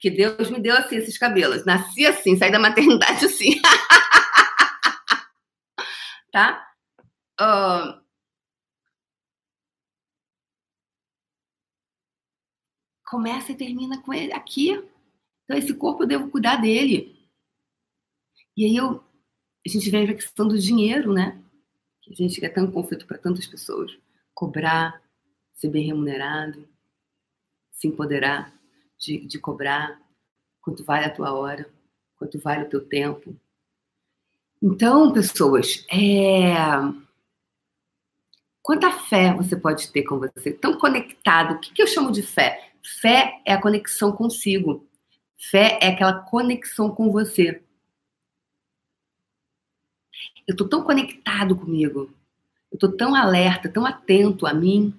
que 0.00 0.10
Deus 0.10 0.50
me 0.50 0.58
deu 0.58 0.76
assim 0.76 0.96
esses 0.96 1.18
cabelos. 1.18 1.66
Nasci 1.66 2.06
assim, 2.06 2.36
saí 2.36 2.50
da 2.50 2.58
maternidade 2.58 3.26
assim. 3.26 3.60
tá? 6.32 6.66
Uh... 7.38 8.00
Começa 13.04 13.52
e 13.52 13.56
termina 13.56 14.00
com 14.02 14.14
ele 14.14 14.32
aqui. 14.32 14.82
Então, 15.50 15.58
esse 15.58 15.74
corpo 15.74 16.04
eu 16.04 16.06
devo 16.06 16.30
cuidar 16.30 16.60
dele. 16.60 17.28
E 18.56 18.64
aí 18.64 18.76
eu, 18.76 19.02
a 19.66 19.68
gente 19.68 19.90
vem 19.90 20.08
a 20.08 20.14
questão 20.14 20.46
do 20.46 20.56
dinheiro, 20.56 21.12
né? 21.12 21.42
Que 22.00 22.12
a 22.12 22.14
gente 22.14 22.38
quer 22.38 22.50
tanto 22.50 22.70
conflito 22.70 23.04
para 23.04 23.18
tantas 23.18 23.48
pessoas. 23.48 23.98
Cobrar, 24.32 25.02
ser 25.52 25.68
bem 25.68 25.84
remunerado, 25.84 26.68
se 27.72 27.88
empoderar 27.88 28.54
de, 28.96 29.26
de 29.26 29.40
cobrar, 29.40 30.00
quanto 30.60 30.84
vale 30.84 31.06
a 31.06 31.10
tua 31.12 31.32
hora, 31.32 31.68
quanto 32.14 32.38
vale 32.38 32.66
o 32.66 32.68
teu 32.68 32.86
tempo. 32.86 33.36
Então, 34.62 35.12
pessoas, 35.12 35.84
é... 35.90 36.54
quanta 38.62 38.92
fé 38.92 39.34
você 39.34 39.56
pode 39.56 39.90
ter 39.90 40.04
com 40.04 40.16
você? 40.16 40.52
Tão 40.52 40.78
conectado. 40.78 41.54
O 41.54 41.58
que, 41.58 41.72
que 41.72 41.82
eu 41.82 41.88
chamo 41.88 42.12
de 42.12 42.22
fé? 42.22 42.72
Fé 43.00 43.42
é 43.44 43.52
a 43.52 43.60
conexão 43.60 44.12
consigo. 44.12 44.88
Fé 45.40 45.78
é 45.80 45.88
aquela 45.88 46.20
conexão 46.20 46.94
com 46.94 47.10
você. 47.10 47.64
Eu 50.46 50.52
estou 50.52 50.68
tão 50.68 50.84
conectado 50.84 51.56
comigo. 51.56 52.14
Eu 52.70 52.74
estou 52.74 52.94
tão 52.94 53.14
alerta, 53.14 53.72
tão 53.72 53.86
atento 53.86 54.46
a 54.46 54.52
mim, 54.52 54.94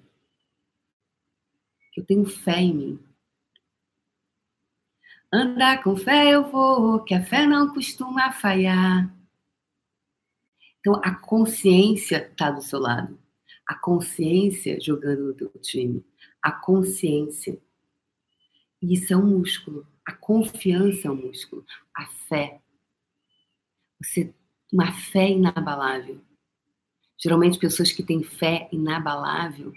que 1.94 2.02
eu 2.02 2.06
tenho 2.06 2.26
fé 2.26 2.60
em 2.60 2.74
mim. 2.74 3.00
Andar 5.32 5.84
com 5.84 5.96
fé 5.96 6.32
eu 6.32 6.50
vou, 6.50 7.04
que 7.04 7.14
a 7.14 7.24
fé 7.24 7.46
não 7.46 7.72
costuma 7.72 8.32
falhar. 8.32 9.16
Então, 10.80 10.96
a 11.04 11.14
consciência 11.14 12.28
está 12.30 12.50
do 12.50 12.64
seu 12.64 12.80
lado. 12.80 13.18
A 13.68 13.76
consciência 13.76 14.82
jogando 14.82 15.28
no 15.28 15.34
teu 15.36 15.50
time. 15.62 16.04
A 16.42 16.52
consciência. 16.52 17.62
E 18.82 18.96
isso 18.96 19.14
é 19.14 19.18
um 19.18 19.38
músculo. 19.38 19.91
A 20.06 20.14
confiança 20.14 21.08
é 21.08 21.12
um 21.12 21.16
músculo. 21.16 21.66
A 21.96 22.06
fé. 22.06 22.60
Você, 24.02 24.34
uma 24.72 24.92
fé 24.92 25.30
inabalável. 25.30 26.22
Geralmente, 27.18 27.60
pessoas 27.60 27.92
que 27.92 28.02
têm 28.02 28.24
fé 28.24 28.68
inabalável, 28.72 29.74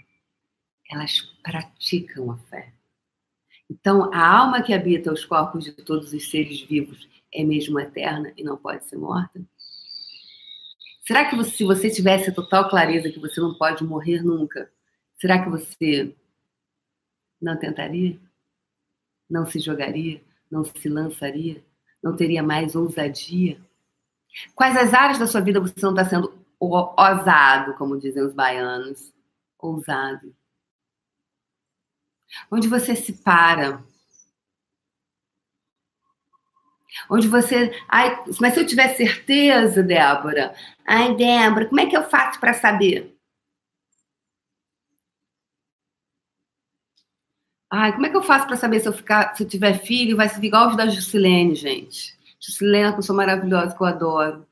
elas 0.89 1.21
praticam 1.43 2.31
a 2.31 2.37
fé. 2.37 2.73
Então, 3.69 4.11
a 4.13 4.27
alma 4.27 4.61
que 4.61 4.73
habita 4.73 5.11
os 5.11 5.25
corpos 5.25 5.63
de 5.63 5.71
todos 5.73 6.13
os 6.13 6.29
seres 6.29 6.61
vivos 6.61 7.07
é 7.33 7.43
mesmo 7.43 7.79
eterna 7.79 8.31
e 8.37 8.43
não 8.43 8.57
pode 8.57 8.85
ser 8.85 8.97
morta? 8.97 9.41
Será 11.01 11.29
que 11.29 11.35
você, 11.35 11.51
se 11.51 11.63
você 11.63 11.89
tivesse 11.89 12.29
a 12.29 12.33
total 12.33 12.67
clareza 12.67 13.11
que 13.11 13.19
você 13.19 13.39
não 13.39 13.53
pode 13.55 13.83
morrer 13.83 14.23
nunca, 14.23 14.71
será 15.17 15.43
que 15.43 15.49
você 15.49 16.15
não 17.39 17.57
tentaria? 17.57 18.19
Não 19.29 19.45
se 19.45 19.59
jogaria? 19.59 20.21
Não 20.49 20.63
se 20.63 20.89
lançaria? 20.89 21.63
Não 22.01 22.15
teria 22.15 22.43
mais 22.43 22.75
ousadia? 22.75 23.59
Quais 24.53 24.75
as 24.77 24.93
áreas 24.93 25.17
da 25.17 25.27
sua 25.27 25.41
vida 25.41 25.59
você 25.59 25.73
não 25.81 25.91
está 25.91 26.05
sendo 26.05 26.33
ousado, 26.59 27.73
como 27.75 27.99
dizem 27.99 28.23
os 28.23 28.33
baianos? 28.33 29.13
Ousado. 29.57 30.35
Onde 32.51 32.67
você 32.67 32.95
se 32.95 33.13
para. 33.13 33.83
Onde 37.09 37.27
você. 37.27 37.71
Ai, 37.87 38.23
mas 38.39 38.53
se 38.53 38.59
eu 38.59 38.65
tiver 38.65 38.95
certeza, 38.95 39.83
Débora. 39.83 40.53
Ai, 40.85 41.15
Débora, 41.15 41.67
como 41.67 41.81
é 41.81 41.85
que 41.87 41.97
eu 41.97 42.03
faço 42.03 42.39
para 42.39 42.53
saber? 42.53 43.14
Ai, 47.71 47.93
como 47.93 48.05
é 48.05 48.09
que 48.09 48.17
eu 48.17 48.23
faço 48.23 48.47
para 48.47 48.55
saber 48.55 48.79
se 48.79 48.87
eu 48.87 48.93
ficar, 48.93 49.35
se 49.35 49.43
eu 49.43 49.47
tiver 49.47 49.79
filho, 49.79 50.15
vai 50.15 50.29
ser 50.29 50.43
igual 50.43 50.69
os 50.69 50.77
da 50.77 50.87
Juscelene, 50.87 51.55
gente. 51.55 52.15
Juscelene 52.39 52.83
é 52.83 52.87
uma 52.87 52.95
pessoa 52.95 53.17
maravilhosa 53.17 53.75
que 53.75 53.81
eu 53.81 53.87
adoro. 53.87 54.45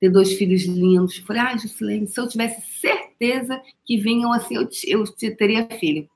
Ter 0.00 0.10
dois 0.10 0.32
filhos 0.34 0.64
lindos. 0.64 1.18
Falei, 1.18 1.42
ai, 1.42 1.58
Juscelene, 1.58 2.06
se 2.06 2.20
eu 2.20 2.28
tivesse 2.28 2.60
certeza 2.80 3.60
que 3.84 3.96
vinham 3.96 4.32
assim, 4.32 4.56
eu, 4.56 4.68
eu 4.86 5.36
teria 5.36 5.68
filho. 5.78 6.08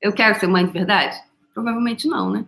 Eu 0.00 0.12
quero 0.12 0.38
ser 0.38 0.46
mãe 0.46 0.66
de 0.66 0.72
verdade? 0.72 1.16
Provavelmente 1.54 2.08
não, 2.08 2.30
né? 2.30 2.44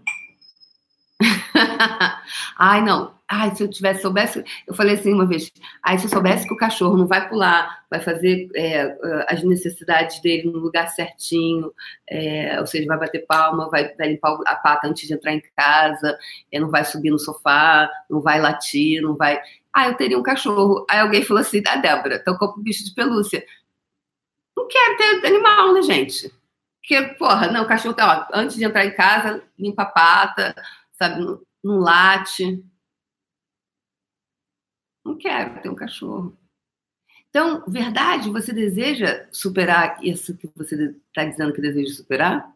Ai, 2.58 2.82
não. 2.82 3.13
Ai, 3.30 3.54
se 3.54 3.62
eu 3.62 3.70
tivesse 3.70 4.02
soubesse, 4.02 4.44
eu 4.66 4.74
falei 4.74 4.96
assim 4.96 5.12
uma 5.12 5.26
vez. 5.26 5.50
Ai, 5.82 5.98
se 5.98 6.04
eu 6.04 6.10
soubesse 6.10 6.46
que 6.46 6.52
o 6.52 6.58
cachorro 6.58 6.96
não 6.96 7.06
vai 7.06 7.26
pular, 7.26 7.84
vai 7.90 7.98
fazer 7.98 8.48
é, 8.54 8.96
as 9.28 9.42
necessidades 9.42 10.20
dele 10.20 10.50
no 10.50 10.58
lugar 10.58 10.88
certinho, 10.88 11.72
é, 12.08 12.60
ou 12.60 12.66
seja, 12.66 12.86
vai 12.86 12.98
bater 12.98 13.24
palma, 13.26 13.70
vai, 13.70 13.94
vai, 13.94 14.08
limpar 14.08 14.38
a 14.46 14.56
pata 14.56 14.88
antes 14.88 15.08
de 15.08 15.14
entrar 15.14 15.32
em 15.32 15.42
casa, 15.56 16.18
é, 16.52 16.60
não 16.60 16.70
vai 16.70 16.84
subir 16.84 17.10
no 17.10 17.18
sofá, 17.18 17.90
não 18.10 18.20
vai 18.20 18.40
latir, 18.40 19.00
não 19.00 19.16
vai. 19.16 19.40
Ah, 19.72 19.88
eu 19.88 19.94
teria 19.96 20.18
um 20.18 20.22
cachorro. 20.22 20.84
Aí 20.90 21.00
alguém 21.00 21.22
falou 21.24 21.40
assim: 21.40 21.62
ah, 21.66 21.76
Débora, 21.76 22.22
tô 22.22 22.36
com 22.36 22.60
bicho 22.62 22.84
de 22.84 22.94
pelúcia. 22.94 23.44
Não 24.56 24.68
quero 24.68 24.96
ter 25.20 25.26
animal, 25.26 25.72
né, 25.72 25.82
gente? 25.82 26.32
Porque, 26.80 27.02
porra, 27.14 27.50
não, 27.50 27.64
o 27.64 27.66
cachorro 27.66 27.94
tá, 27.94 28.28
ó, 28.30 28.38
antes 28.38 28.56
de 28.56 28.64
entrar 28.64 28.84
em 28.84 28.94
casa, 28.94 29.42
limpa 29.58 29.82
a 29.84 29.86
pata, 29.86 30.54
sabe, 30.92 31.20
não, 31.20 31.40
não 31.64 31.78
late. 31.78 32.62
Não 35.04 35.16
quero 35.16 35.60
ter 35.60 35.68
um 35.68 35.74
cachorro. 35.74 36.36
Então, 37.28 37.64
verdade, 37.66 38.30
você 38.30 38.52
deseja 38.52 39.26
superar 39.30 39.98
isso 40.02 40.36
que 40.36 40.48
você 40.54 40.94
está 41.08 41.24
dizendo 41.24 41.52
que 41.52 41.60
deseja 41.60 41.92
superar? 41.92 42.54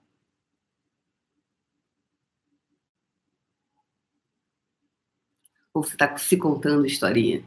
Ou 5.74 5.82
você 5.82 5.94
está 5.94 6.16
se 6.16 6.36
contando 6.36 6.86
historinha? 6.86 7.44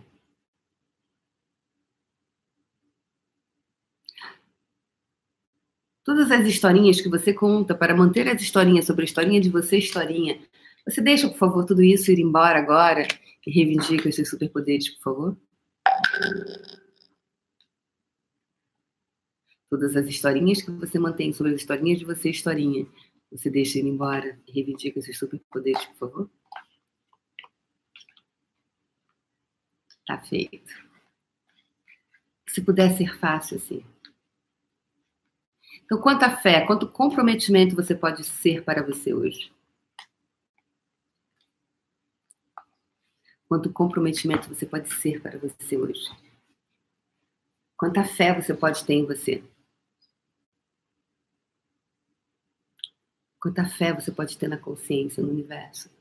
Todas 6.03 6.31
as 6.31 6.45
historinhas 6.45 6.99
que 6.99 7.09
você 7.09 7.33
conta 7.33 7.75
para 7.75 7.95
manter 7.95 8.27
as 8.27 8.41
historinhas 8.41 8.85
sobre 8.85 9.03
a 9.03 9.05
historinha 9.05 9.39
de 9.39 9.49
você, 9.49 9.77
historinha, 9.77 10.39
Você 10.85 10.99
deixa, 11.01 11.29
por 11.29 11.37
favor, 11.37 11.65
tudo 11.65 11.83
isso 11.83 12.11
ir 12.11 12.19
embora 12.19 12.59
agora 12.59 13.07
e 13.45 13.51
reivindica 13.51 14.09
os 14.09 14.15
seus 14.15 14.29
superpoderes, 14.29 14.89
por 14.89 15.01
favor? 15.01 15.37
Todas 19.69 19.95
as 19.95 20.05
historinhas 20.07 20.61
que 20.61 20.71
você 20.71 20.99
mantém 20.99 21.31
sobre 21.31 21.53
as 21.53 21.61
historinhas 21.61 21.99
de 21.99 22.05
você, 22.05 22.29
historinha, 22.29 22.85
você 23.31 23.49
deixa 23.49 23.79
ir 23.79 23.85
embora 23.85 24.39
e 24.47 24.51
reivindica 24.51 24.99
os 24.99 25.05
seus 25.05 25.17
superpoderes, 25.17 25.85
por 25.85 25.95
favor? 25.95 26.29
Tá 30.05 30.19
feito. 30.19 30.73
Se 32.47 32.61
puder 32.61 32.95
ser 32.97 33.17
fácil 33.17 33.57
assim. 33.57 33.85
Então, 35.85 36.01
quanta 36.01 36.29
fé, 36.37 36.65
quanto 36.65 36.87
comprometimento 36.87 37.75
você 37.75 37.95
pode 37.95 38.25
ser 38.25 38.63
para 38.63 38.83
você 38.83 39.13
hoje? 39.13 39.51
Quanto 43.51 43.69
comprometimento 43.69 44.47
você 44.47 44.65
pode 44.65 44.89
ser 44.93 45.21
para 45.21 45.37
você 45.37 45.75
hoje? 45.75 46.09
Quanta 47.75 48.01
fé 48.01 48.33
você 48.33 48.53
pode 48.53 48.85
ter 48.85 48.93
em 48.93 49.05
você? 49.05 49.43
Quanta 53.41 53.65
fé 53.65 53.93
você 53.93 54.09
pode 54.09 54.37
ter 54.37 54.47
na 54.47 54.57
consciência, 54.57 55.21
no 55.21 55.29
universo? 55.29 55.91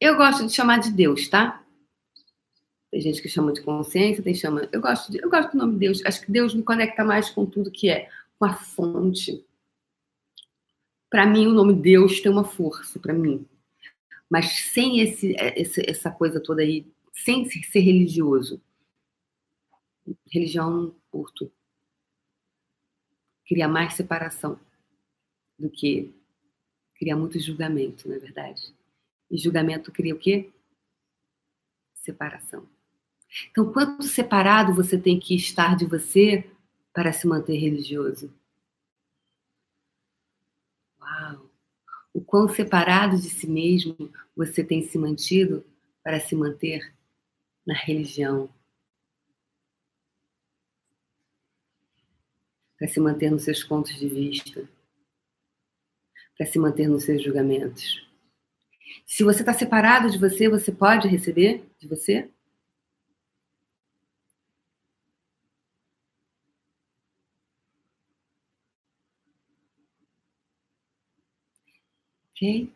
Eu 0.00 0.16
gosto 0.16 0.46
de 0.46 0.52
chamar 0.52 0.78
de 0.78 0.92
Deus, 0.92 1.28
tá? 1.28 1.66
Tem 2.92 3.00
gente 3.00 3.20
que 3.20 3.28
chama 3.28 3.52
de 3.52 3.60
consciência, 3.60 4.22
tem 4.22 4.32
chama. 4.32 4.68
Eu 4.70 4.80
gosto 4.80 5.10
de, 5.10 5.18
eu 5.18 5.28
gosto 5.28 5.50
do 5.50 5.58
nome 5.58 5.80
Deus. 5.80 6.00
Acho 6.06 6.24
que 6.24 6.30
Deus 6.30 6.54
me 6.54 6.62
conecta 6.62 7.02
mais 7.02 7.28
com 7.28 7.44
tudo 7.44 7.72
que 7.72 7.90
é, 7.90 8.08
com 8.38 8.44
a 8.44 8.54
fonte. 8.54 9.44
Para 11.10 11.26
mim, 11.26 11.48
o 11.48 11.52
nome 11.52 11.74
Deus 11.74 12.20
tem 12.20 12.30
uma 12.30 12.44
força 12.44 13.00
para 13.00 13.12
mim. 13.12 13.44
Mas 14.30 14.70
sem 14.72 15.00
esse, 15.00 15.34
esse, 15.56 15.88
essa 15.88 16.10
coisa 16.10 16.40
toda 16.40 16.62
aí, 16.62 16.86
sem 17.12 17.48
ser 17.48 17.80
religioso. 17.80 18.60
Religião 20.30 20.94
curto. 21.10 21.50
Cria 23.46 23.68
mais 23.68 23.94
separação 23.94 24.58
do 25.58 25.70
que 25.70 26.14
cria 26.94 27.16
muito 27.16 27.38
julgamento, 27.38 28.08
não 28.08 28.16
é 28.16 28.18
verdade? 28.18 28.74
E 29.30 29.36
julgamento 29.38 29.92
cria 29.92 30.14
o 30.14 30.18
quê? 30.18 30.50
Separação. 31.94 32.68
Então, 33.50 33.72
quanto 33.72 34.02
separado 34.04 34.74
você 34.74 34.98
tem 34.98 35.18
que 35.18 35.34
estar 35.34 35.76
de 35.76 35.84
você 35.84 36.50
para 36.92 37.12
se 37.12 37.26
manter 37.26 37.56
religioso? 37.56 38.32
Uau! 41.00 41.50
O 42.12 42.20
quão 42.20 42.48
separado 42.48 43.16
de 43.16 43.28
si 43.28 43.46
mesmo 43.46 44.12
você 44.36 44.64
tem 44.64 44.82
se 44.82 44.98
mantido 44.98 45.64
para 46.02 46.20
se 46.20 46.34
manter 46.34 46.94
na 47.66 47.74
religião? 47.74 48.48
Para 52.78 52.88
se 52.88 53.00
manter 53.00 53.30
nos 53.30 53.44
seus 53.44 53.62
pontos 53.62 53.94
de 53.94 54.08
vista? 54.08 54.68
Para 56.36 56.46
se 56.46 56.58
manter 56.58 56.88
nos 56.88 57.04
seus 57.04 57.22
julgamentos? 57.22 58.06
Se 59.06 59.24
você 59.24 59.40
está 59.40 59.52
separado 59.52 60.10
de 60.10 60.18
você, 60.18 60.48
você 60.48 60.72
pode 60.72 61.08
receber 61.08 61.68
de 61.78 61.88
você? 61.88 62.30
Ok? 72.38 72.72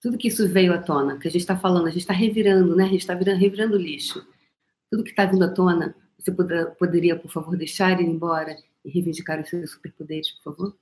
Tudo 0.00 0.16
que 0.16 0.28
isso 0.28 0.48
veio 0.48 0.72
à 0.72 0.78
tona, 0.78 1.18
que 1.18 1.26
a 1.26 1.30
gente 1.30 1.40
está 1.40 1.58
falando, 1.58 1.86
a 1.86 1.90
gente 1.90 2.02
está 2.02 2.12
revirando, 2.12 2.76
né? 2.76 2.84
A 2.84 2.88
gente 2.88 3.00
está 3.00 3.14
revirando 3.14 3.76
lixo. 3.76 4.24
Tudo 4.88 5.02
que 5.02 5.10
está 5.10 5.26
vindo 5.26 5.44
à 5.44 5.52
tona, 5.52 5.96
você 6.16 6.30
poder, 6.30 6.70
poderia, 6.76 7.18
por 7.18 7.30
favor, 7.30 7.56
deixar 7.56 8.00
ir 8.00 8.06
embora 8.06 8.56
e 8.84 8.90
reivindicar 8.90 9.40
os 9.40 9.48
seus 9.48 9.72
superpoderes, 9.72 10.30
por 10.30 10.54
favor? 10.54 10.76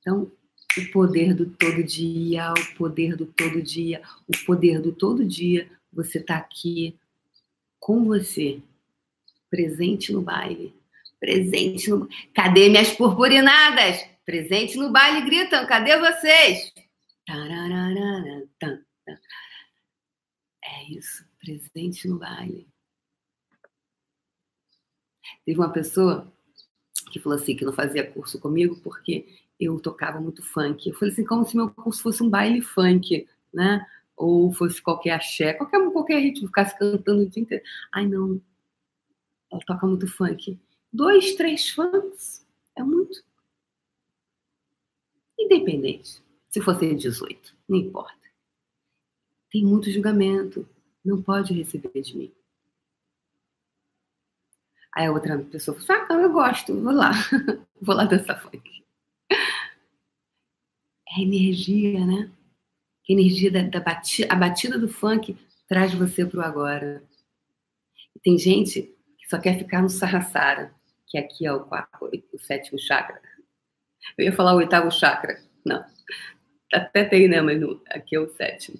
Então, 0.00 0.32
o 0.76 0.92
poder 0.92 1.34
do 1.34 1.46
todo 1.50 1.84
dia, 1.84 2.52
o 2.52 2.76
poder 2.76 3.16
do 3.16 3.26
todo 3.26 3.62
dia, 3.62 4.02
o 4.26 4.44
poder 4.44 4.80
do 4.80 4.92
todo 4.92 5.24
dia, 5.24 5.70
você 5.92 6.18
está 6.18 6.36
aqui 6.36 6.98
com 7.78 8.04
você, 8.04 8.60
presente 9.54 10.12
no 10.12 10.20
baile. 10.20 10.74
Presente 11.20 11.88
no. 11.88 12.08
Cadê 12.34 12.68
minhas 12.68 12.92
purpurinadas? 12.92 14.04
Presente 14.26 14.76
no 14.76 14.90
baile 14.90 15.24
gritam: 15.24 15.64
cadê 15.66 15.96
vocês? 15.96 16.72
É 20.64 20.90
isso, 20.90 21.24
presente 21.38 22.08
no 22.08 22.18
baile. 22.18 22.66
Teve 25.46 25.58
uma 25.58 25.72
pessoa 25.72 26.32
que 27.12 27.20
falou 27.20 27.38
assim 27.38 27.54
que 27.54 27.64
não 27.64 27.72
fazia 27.72 28.10
curso 28.10 28.40
comigo 28.40 28.80
porque 28.82 29.26
eu 29.60 29.78
tocava 29.78 30.20
muito 30.20 30.42
funk. 30.42 30.88
Eu 30.88 30.94
falei 30.96 31.12
assim, 31.12 31.24
como 31.24 31.46
se 31.46 31.54
meu 31.54 31.70
curso 31.70 32.02
fosse 32.02 32.24
um 32.24 32.28
baile 32.28 32.60
funk, 32.60 33.28
né? 33.52 33.86
Ou 34.16 34.52
fosse 34.52 34.82
qualquer 34.82 35.12
axé, 35.12 35.52
qualquer, 35.52 35.78
qualquer 35.92 36.18
ritmo, 36.18 36.48
ficasse 36.48 36.76
cantando 36.76 37.22
o 37.22 37.28
dia 37.28 37.42
inteiro. 37.42 37.64
Ai, 37.92 38.06
não, 38.06 38.40
ela 39.54 39.64
toca 39.64 39.86
muito 39.86 40.08
funk. 40.08 40.58
Dois, 40.92 41.34
três 41.34 41.70
fãs 41.70 42.44
é 42.76 42.82
muito. 42.82 43.22
Independente. 45.38 46.22
Se 46.50 46.60
fosse 46.60 46.92
18, 46.94 47.56
não 47.68 47.78
importa. 47.78 48.14
Tem 49.50 49.64
muito 49.64 49.90
julgamento. 49.90 50.68
Não 51.04 51.22
pode 51.22 51.52
receber 51.52 52.00
de 52.00 52.16
mim. 52.16 52.32
Aí 54.92 55.06
a 55.06 55.12
outra 55.12 55.38
pessoa 55.38 55.78
falou: 55.80 56.06
Ah, 56.08 56.14
eu 56.14 56.32
gosto, 56.32 56.80
vou 56.80 56.92
lá. 56.92 57.10
vou 57.80 57.94
lá 57.94 58.04
dançar 58.04 58.40
funk. 58.40 58.84
É 61.16 61.20
energia, 61.20 62.04
né? 62.04 62.30
A 63.08 63.12
energia 63.12 63.50
da, 63.50 63.62
da 63.62 63.80
batida, 63.80 64.32
a 64.32 64.36
batida 64.36 64.78
do 64.78 64.88
funk 64.88 65.36
traz 65.68 65.92
você 65.94 66.24
para 66.24 66.40
o 66.40 66.42
agora. 66.42 67.04
Tem 68.22 68.38
gente 68.38 68.93
que 69.24 69.30
só 69.30 69.40
quer 69.40 69.58
ficar 69.58 69.80
no 69.80 69.88
Sahasrara, 69.88 70.74
que 71.06 71.16
aqui 71.16 71.46
é 71.46 71.52
o, 71.52 71.64
quarto, 71.64 72.10
o 72.32 72.38
sétimo 72.38 72.78
chakra. 72.78 73.20
Eu 74.18 74.26
ia 74.26 74.32
falar 74.32 74.52
o 74.52 74.58
oitavo 74.58 74.90
chakra. 74.90 75.42
Não. 75.64 75.82
Até 76.70 77.04
tem, 77.04 77.26
né? 77.26 77.40
Mas 77.40 77.58
aqui 77.88 78.16
é 78.16 78.20
o 78.20 78.28
sétimo. 78.28 78.78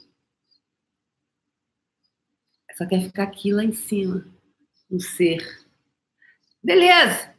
Só 2.74 2.86
quer 2.86 3.00
ficar 3.02 3.22
aqui 3.22 3.52
lá 3.52 3.64
em 3.64 3.72
cima, 3.72 4.26
no 4.90 5.00
ser. 5.00 5.40
Beleza! 6.62 7.34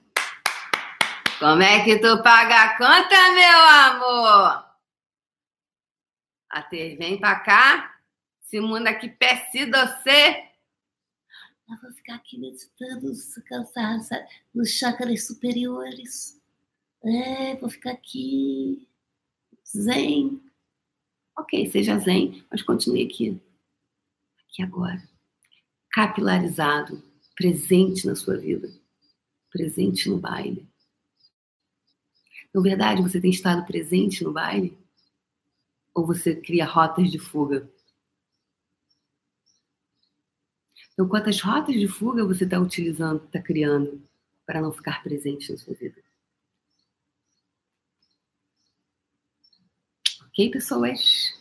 Como 1.38 1.62
é 1.62 1.84
que 1.84 2.00
tu 2.00 2.24
paga 2.24 2.64
a 2.64 2.78
conta, 2.78 3.34
meu 3.34 3.60
amor? 3.60 4.66
Até 6.50 6.96
vem 6.96 7.20
pra 7.20 7.40
cá. 7.42 8.00
Esse 8.42 8.60
mundo 8.60 8.88
aqui 8.88 9.10
precisa 9.10 9.86
você. 9.86 10.45
Eu 11.68 11.78
vou 11.82 11.92
ficar 11.94 12.16
aqui 12.16 12.38
meditando, 12.38 13.12
cansada, 13.48 14.28
nos 14.54 14.70
chakras 14.70 15.26
superiores. 15.26 16.40
É, 17.04 17.56
vou 17.56 17.70
ficar 17.70 17.92
aqui 17.92 18.88
zen. 19.68 20.42
Ok, 21.38 21.70
seja 21.72 21.98
zen, 21.98 22.46
mas 22.52 22.62
continue 22.62 23.04
aqui. 23.04 23.42
Aqui 24.48 24.62
agora. 24.62 25.02
Capilarizado, 25.92 27.02
presente 27.36 28.06
na 28.06 28.16
sua 28.16 28.38
vida. 28.38 28.72
Presente 29.50 30.08
no 30.08 30.20
baile. 30.20 30.68
Na 32.54 32.62
verdade, 32.62 33.02
você 33.02 33.20
tem 33.20 33.32
estado 33.32 33.66
presente 33.66 34.24
no 34.24 34.32
baile? 34.32 34.78
Ou 35.96 36.06
você 36.06 36.36
cria 36.36 36.66
rotas 36.66 37.12
de 37.12 37.18
fuga? 37.18 37.70
Então, 40.96 41.10
quantas 41.10 41.42
rotas 41.42 41.76
de 41.76 41.90
fuga 41.90 42.24
você 42.24 42.46
está 42.46 42.58
utilizando, 42.58 43.22
está 43.26 43.42
criando 43.42 44.02
para 44.46 44.62
não 44.62 44.72
ficar 44.72 45.04
presente 45.04 45.52
na 45.52 45.58
sua 45.58 45.74
vida? 45.74 46.02
Ok, 50.28 50.50
pessoas? 50.52 51.34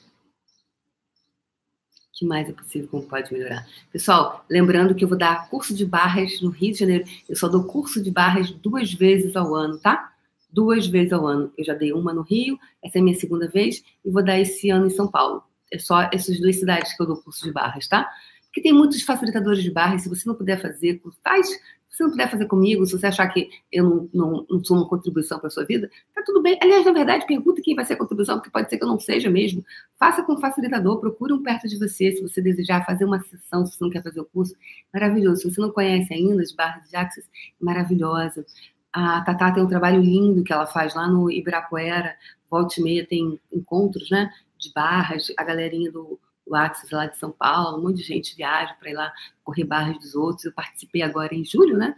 O 1.93 2.19
que 2.19 2.27
mais 2.27 2.49
é 2.49 2.53
possível? 2.53 2.88
Como 2.88 3.05
pode 3.05 3.33
melhorar? 3.33 3.64
Pessoal, 3.93 4.45
lembrando 4.51 4.93
que 4.93 5.05
eu 5.05 5.09
vou 5.09 5.17
dar 5.17 5.49
curso 5.49 5.73
de 5.73 5.87
barras 5.87 6.40
no 6.40 6.51
Rio 6.51 6.73
de 6.73 6.81
Janeiro. 6.81 7.05
Eu 7.29 7.37
só 7.37 7.47
dou 7.47 7.62
curso 7.62 8.03
de 8.03 8.11
barras 8.11 8.51
duas 8.51 8.93
vezes 8.93 9.37
ao 9.37 9.55
ano, 9.55 9.79
tá? 9.79 10.12
Duas 10.51 10.88
vezes 10.88 11.12
ao 11.12 11.29
ano. 11.29 11.53
Eu 11.57 11.64
já 11.64 11.75
dei 11.75 11.93
uma 11.93 12.12
no 12.12 12.23
Rio, 12.23 12.59
essa 12.83 12.99
é 12.99 13.01
a 13.01 13.05
minha 13.05 13.17
segunda 13.17 13.47
vez, 13.47 13.85
e 14.05 14.11
vou 14.11 14.25
dar 14.25 14.38
esse 14.38 14.69
ano 14.71 14.87
em 14.87 14.90
São 14.90 15.09
Paulo. 15.09 15.45
É 15.73 15.79
só 15.79 16.09
essas 16.12 16.40
duas 16.40 16.57
cidades 16.57 16.97
que 16.97 17.03
eu 17.03 17.07
dou 17.07 17.23
curso 17.23 17.45
de 17.45 17.53
barras, 17.53 17.87
tá? 17.87 18.12
Porque 18.55 18.62
tem 18.62 18.73
muitos 18.73 19.03
facilitadores 19.03 19.64
de 19.64 19.71
barra, 19.73 19.99
se 19.99 20.09
você 20.09 20.29
não 20.29 20.37
puder 20.37 20.62
fazer, 20.62 21.03
faz, 21.25 21.49
Se 21.88 21.97
você 21.97 22.05
não 22.05 22.11
puder 22.12 22.31
fazer 22.31 22.47
comigo, 22.47 22.87
se 22.87 22.97
você 22.97 23.09
achar 23.09 23.27
que 23.27 23.51
eu 23.73 23.83
não, 23.83 24.09
não, 24.14 24.47
não 24.49 24.64
sou 24.64 24.77
uma 24.77 24.88
contribuição 24.88 25.40
para 25.40 25.51
sua 25.51 25.64
vida, 25.64 25.90
tá 26.14 26.23
tudo 26.25 26.40
bem. 26.40 26.57
Aliás, 26.62 26.87
na 26.87 26.93
verdade, 26.93 27.27
pergunta 27.27 27.61
quem 27.61 27.75
vai 27.75 27.85
ser 27.85 27.95
a 27.95 27.97
contribuição, 27.97 28.37
porque 28.37 28.51
pode 28.51 28.71
ser 28.71 28.79
que 28.79 28.85
eu 28.85 28.88
não 28.88 29.01
seja 29.01 29.29
mesmo. 29.29 29.64
Faça 29.99 30.23
com 30.23 30.35
o 30.35 30.40
facilitador, 30.40 31.01
procure 31.01 31.33
um 31.33 31.43
perto 31.43 31.67
de 31.67 31.77
você, 31.77 32.12
se 32.12 32.23
você 32.23 32.40
desejar 32.40 32.87
fazer 32.87 33.05
uma 33.05 33.21
sessão, 33.23 33.67
se 33.67 33.77
você 33.77 33.83
não 33.83 33.90
quer 33.90 34.05
fazer 34.05 34.21
o 34.21 34.25
curso. 34.25 34.55
Maravilhoso. 34.93 35.43
Se 35.43 35.51
você 35.51 35.61
não 35.61 35.73
conhece 35.73 36.14
ainda 36.14 36.40
as 36.40 36.53
barras 36.53 36.88
de 36.88 36.95
Axis, 36.97 37.29
maravilhosa. 37.61 38.47
A 38.93 39.21
Tatá 39.23 39.51
tem 39.51 39.64
um 39.64 39.69
trabalho 39.69 40.01
lindo 40.01 40.45
que 40.45 40.53
ela 40.53 40.67
faz 40.67 40.95
lá 40.95 41.09
no 41.09 41.29
Ibirapuera. 41.29 42.14
Volte 42.49 42.81
e 42.81 42.85
meia 42.85 43.05
tem 43.05 43.40
encontros, 43.53 44.09
né? 44.11 44.31
De 44.57 44.73
barras, 44.73 45.27
a 45.37 45.43
galerinha 45.43 45.90
do, 45.90 46.21
do 46.46 46.54
Axis 46.54 46.90
lá 46.90 47.07
de 47.07 47.16
São 47.16 47.30
Paulo, 47.30 47.78
um 47.78 47.83
monte 47.83 47.96
de 47.96 48.02
gente 48.02 48.37
viaja 48.37 48.74
para 48.74 48.90
ir 48.90 48.94
lá 48.94 49.12
correr 49.42 49.64
barras 49.64 49.98
dos 49.98 50.14
outros. 50.14 50.44
Eu 50.44 50.52
participei 50.52 51.02
agora 51.02 51.35
em 51.35 51.44
julho, 51.44 51.76
né? 51.76 51.94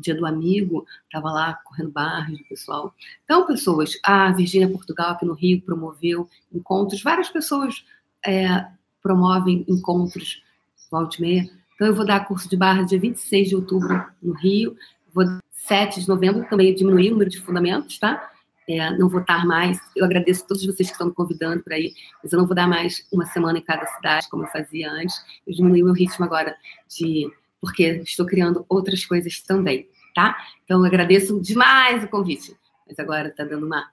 Dia 0.00 0.14
do 0.14 0.26
amigo, 0.26 0.86
estava 1.04 1.32
lá 1.32 1.54
correndo 1.64 1.90
barras 1.90 2.38
do 2.38 2.44
pessoal. 2.44 2.94
Então, 3.24 3.46
pessoas, 3.46 3.98
a 4.04 4.30
Virgínia 4.32 4.68
Portugal 4.68 5.12
aqui 5.12 5.24
no 5.24 5.34
Rio 5.34 5.62
promoveu 5.62 6.28
encontros, 6.52 7.02
várias 7.02 7.28
pessoas 7.28 7.84
é, 8.24 8.66
promovem 9.02 9.64
encontros 9.68 10.42
volte 10.90 11.20
meia. 11.20 11.48
Então, 11.74 11.86
eu 11.86 11.94
vou 11.94 12.04
dar 12.04 12.26
curso 12.26 12.48
de 12.48 12.56
barras 12.56 12.86
dia 12.86 13.00
26 13.00 13.48
de 13.48 13.56
outubro 13.56 14.04
no 14.22 14.34
Rio, 14.34 14.76
vou 15.12 15.24
7 15.50 16.00
de 16.00 16.08
novembro 16.08 16.46
também 16.48 16.74
diminuir 16.74 17.08
o 17.08 17.12
número 17.12 17.30
de 17.30 17.40
fundamentos, 17.40 17.98
tá? 17.98 18.31
É, 18.68 18.90
não 18.96 19.08
vou 19.08 19.20
estar 19.20 19.44
mais. 19.44 19.78
Eu 19.96 20.04
agradeço 20.04 20.44
a 20.44 20.46
todos 20.46 20.64
vocês 20.64 20.88
que 20.88 20.94
estão 20.94 21.08
me 21.08 21.14
convidando 21.14 21.62
para 21.62 21.78
ir, 21.78 21.94
mas 22.22 22.32
eu 22.32 22.38
não 22.38 22.46
vou 22.46 22.54
dar 22.54 22.68
mais 22.68 23.06
uma 23.12 23.26
semana 23.26 23.58
em 23.58 23.62
cada 23.62 23.86
cidade, 23.86 24.28
como 24.28 24.44
eu 24.44 24.48
fazia 24.48 24.90
antes. 24.90 25.22
Eu 25.46 25.54
diminui 25.54 25.82
meu 25.82 25.94
ritmo 25.94 26.24
agora 26.24 26.56
de. 26.88 27.30
porque 27.60 28.02
estou 28.04 28.26
criando 28.26 28.64
outras 28.68 29.04
coisas 29.04 29.40
também, 29.40 29.88
tá? 30.14 30.36
Então, 30.64 30.80
eu 30.80 30.86
agradeço 30.86 31.40
demais 31.40 32.04
o 32.04 32.08
convite. 32.08 32.56
Mas 32.86 32.98
agora 32.98 33.28
está 33.28 33.44
dando 33.44 33.66
uma. 33.66 33.90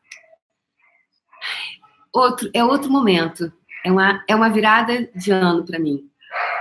Outro, 2.14 2.50
é 2.54 2.64
outro 2.64 2.92
momento. 2.92 3.52
É 3.84 3.92
uma, 3.92 4.24
é 4.28 4.36
uma 4.36 4.50
virada 4.50 5.10
de 5.16 5.32
ano 5.32 5.66
para 5.66 5.80
mim. 5.80 6.10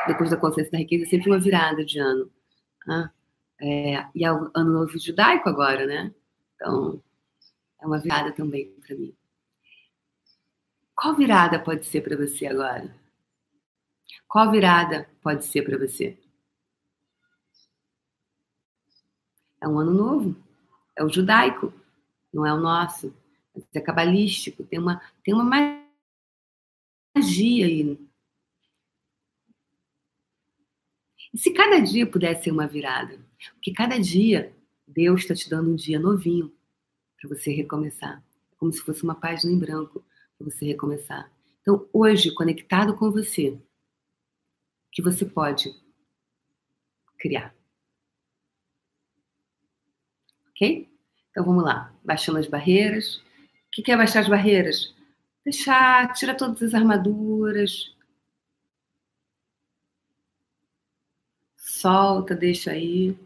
Depois 0.07 0.31
da 0.31 0.37
consciência 0.37 0.73
da 0.73 0.79
riqueza, 0.79 1.05
é 1.05 1.09
sempre 1.09 1.31
uma 1.31 1.39
virada 1.39 1.85
de 1.85 1.99
ano. 1.99 2.31
Ah, 2.89 3.11
é, 3.61 4.07
e 4.15 4.25
é 4.25 4.33
o 4.33 4.51
ano 4.55 4.73
novo 4.73 4.99
judaico 4.99 5.49
agora, 5.49 5.85
né? 5.85 6.13
Então, 6.55 7.03
é 7.81 7.87
uma 7.87 7.99
virada 7.99 8.33
também 8.33 8.71
para 8.81 8.97
mim. 8.97 9.15
Qual 10.95 11.15
virada 11.15 11.61
pode 11.61 11.87
ser 11.87 12.01
para 12.03 12.17
você 12.17 12.47
agora? 12.47 12.95
Qual 14.27 14.51
virada 14.51 15.09
pode 15.23 15.45
ser 15.45 15.63
para 15.63 15.79
você? 15.79 16.19
É 19.61 19.69
um 19.69 19.79
ano 19.79 19.93
novo. 19.93 20.37
É 20.97 21.05
o 21.05 21.09
judaico, 21.09 21.73
não 22.33 22.45
é 22.45 22.53
o 22.53 22.61
nosso. 22.61 23.15
É 23.73 23.81
cabalístico. 23.81 24.65
Tem 24.65 24.79
uma, 24.79 25.01
tem 25.23 25.35
uma 25.35 25.45
magia 27.15 27.67
aí. 27.67 28.09
E 31.33 31.39
se 31.39 31.53
cada 31.53 31.79
dia 31.79 32.07
pudesse 32.07 32.45
ser 32.45 32.51
uma 32.51 32.67
virada? 32.67 33.25
Porque 33.55 33.73
cada 33.73 33.99
dia 33.99 34.53
Deus 34.87 35.21
está 35.21 35.35
te 35.35 35.49
dando 35.49 35.71
um 35.71 35.77
dia 35.77 36.01
novinho 36.01 36.58
para 37.21 37.29
você 37.29 37.51
recomeçar. 37.51 38.23
É 38.53 38.57
como 38.57 38.73
se 38.73 38.81
fosse 38.81 39.03
uma 39.03 39.15
página 39.15 39.53
em 39.53 39.59
branco 39.59 40.05
para 40.37 40.51
você 40.51 40.67
recomeçar. 40.67 41.31
Então, 41.61 41.89
hoje, 41.93 42.33
conectado 42.33 42.97
com 42.97 43.11
você, 43.11 43.61
que 44.93 45.03
você 45.03 45.25
pode 45.25 45.71
criar. 47.19 47.55
Ok? 50.51 50.89
Então 51.31 51.45
vamos 51.45 51.65
lá. 51.65 51.95
Baixando 52.05 52.39
as 52.39 52.47
barreiras. 52.47 53.17
O 53.17 53.71
que 53.71 53.93
é 53.93 53.97
baixar 53.97 54.21
as 54.21 54.29
barreiras? 54.29 54.95
Deixar, 55.45 56.13
tira 56.15 56.37
todas 56.37 56.63
as 56.63 56.75
armaduras. 56.75 57.95
Solta, 61.57 62.35
deixa 62.35 62.73
aí. 62.73 63.17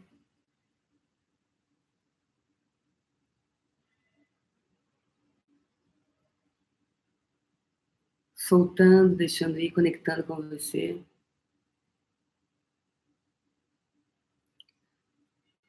Soltando, 8.52 9.16
deixando 9.16 9.58
ir, 9.58 9.70
conectando 9.70 10.22
com 10.24 10.36
você. 10.42 11.02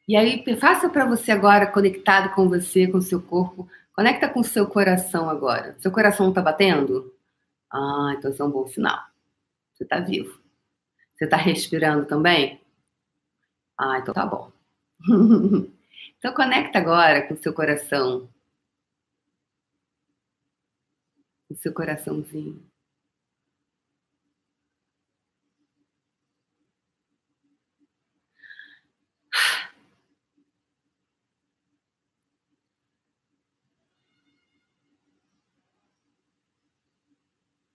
E 0.05 0.17
aí, 0.17 0.43
faça 0.59 0.89
para 0.89 1.05
você 1.05 1.31
agora, 1.31 1.65
conectado 1.71 2.35
com 2.35 2.49
você, 2.49 2.85
com 2.85 2.99
seu 2.99 3.21
corpo. 3.21 3.69
Conecta 3.93 4.27
com 4.27 4.43
seu 4.43 4.67
coração 4.67 5.29
agora. 5.29 5.77
Seu 5.79 5.91
coração 5.93 6.27
está 6.27 6.41
batendo? 6.41 7.15
Ah, 7.71 8.13
então 8.17 8.31
isso 8.31 8.43
é 8.43 8.45
um 8.45 8.51
bom 8.51 8.67
sinal. 8.67 8.99
Você 9.73 9.85
está 9.85 10.01
vivo. 10.01 10.41
Você 11.15 11.23
está 11.23 11.37
respirando 11.37 12.05
também? 12.05 12.59
Ah, 13.77 13.99
então 13.99 14.13
tá 14.13 14.25
bom. 14.25 14.51
então 16.19 16.33
conecta 16.33 16.79
agora 16.79 17.25
com 17.25 17.37
seu 17.37 17.53
coração. 17.53 18.29
Com 21.47 21.55
seu 21.55 21.73
coraçãozinho. 21.73 22.72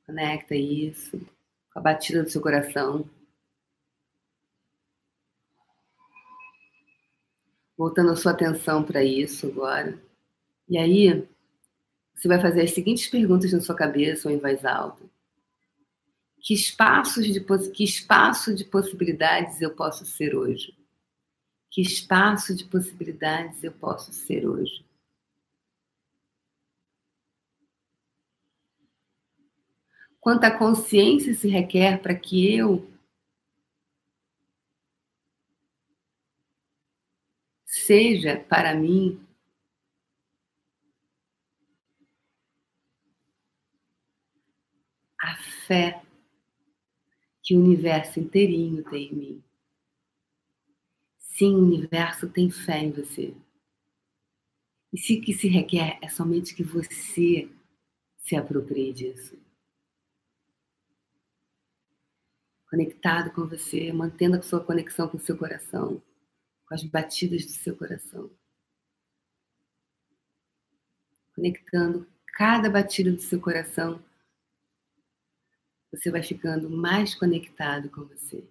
Conecta 0.09 0.57
isso 0.57 1.21
com 1.71 1.81
a 1.81 1.83
batida 1.83 2.23
do 2.23 2.31
seu 2.31 2.40
coração. 2.40 3.07
Voltando 7.77 8.12
a 8.12 8.16
sua 8.16 8.33
atenção 8.33 8.83
para 8.83 9.05
isso 9.05 9.49
agora. 9.49 10.03
E 10.66 10.79
aí, 10.79 11.29
você 12.14 12.27
vai 12.27 12.40
fazer 12.40 12.62
as 12.62 12.71
seguintes 12.71 13.07
perguntas 13.07 13.53
na 13.53 13.61
sua 13.61 13.75
cabeça 13.75 14.31
ou 14.31 14.35
em 14.35 14.38
voz 14.38 14.64
alta. 14.64 15.05
Que 16.40 16.55
espaços 16.55 17.27
de 17.27 17.44
que 17.75 17.85
espaço 17.85 18.55
de 18.55 18.64
possibilidades 18.64 19.61
eu 19.61 19.75
posso 19.75 20.07
ser 20.07 20.35
hoje? 20.35 20.75
Que 21.71 21.83
espaço 21.83 22.57
de 22.57 22.64
possibilidades 22.64 23.62
eu 23.62 23.73
posso 23.73 24.11
ser 24.14 24.49
hoje? 24.49 24.88
Quanta 30.29 30.51
consciência 30.51 31.33
se 31.33 31.49
requer 31.49 32.03
para 32.03 32.14
que 32.14 32.55
eu 32.55 32.87
seja 37.64 38.38
para 38.38 38.75
mim 38.75 39.27
a 45.19 45.35
fé 45.67 46.03
que 47.43 47.57
o 47.57 47.61
universo 47.61 48.21
inteirinho 48.21 48.85
tem 48.85 49.07
em 49.07 49.14
mim. 49.14 49.45
Sim, 51.19 51.55
o 51.55 51.62
universo 51.62 52.29
tem 52.29 52.51
fé 52.51 52.81
em 52.81 52.93
você. 52.93 53.35
E 54.93 54.99
se 54.99 55.17
o 55.17 55.23
que 55.23 55.33
se 55.33 55.49
requer 55.49 55.99
é 56.03 56.09
somente 56.11 56.55
que 56.55 56.62
você 56.62 57.51
se 58.19 58.37
aproprie 58.37 58.93
disso. 58.93 59.48
Conectado 62.71 63.31
com 63.33 63.47
você, 63.47 63.93
mantendo 63.93 64.37
a 64.37 64.43
sua 64.43 64.63
conexão 64.63 65.09
com 65.09 65.17
o 65.17 65.21
seu 65.21 65.37
coração, 65.37 66.03
com 66.67 66.75
as 66.75 66.85
batidas 66.85 67.45
do 67.47 67.53
seu 67.53 67.77
coração. 67.77 68.31
Conectando 71.35 72.07
cada 72.27 72.69
batida 72.69 73.11
do 73.11 73.21
seu 73.21 73.41
coração, 73.41 74.03
você 75.91 76.11
vai 76.11 76.23
ficando 76.23 76.69
mais 76.69 77.14
conectado 77.14 77.89
com 77.89 78.05
você, 78.05 78.47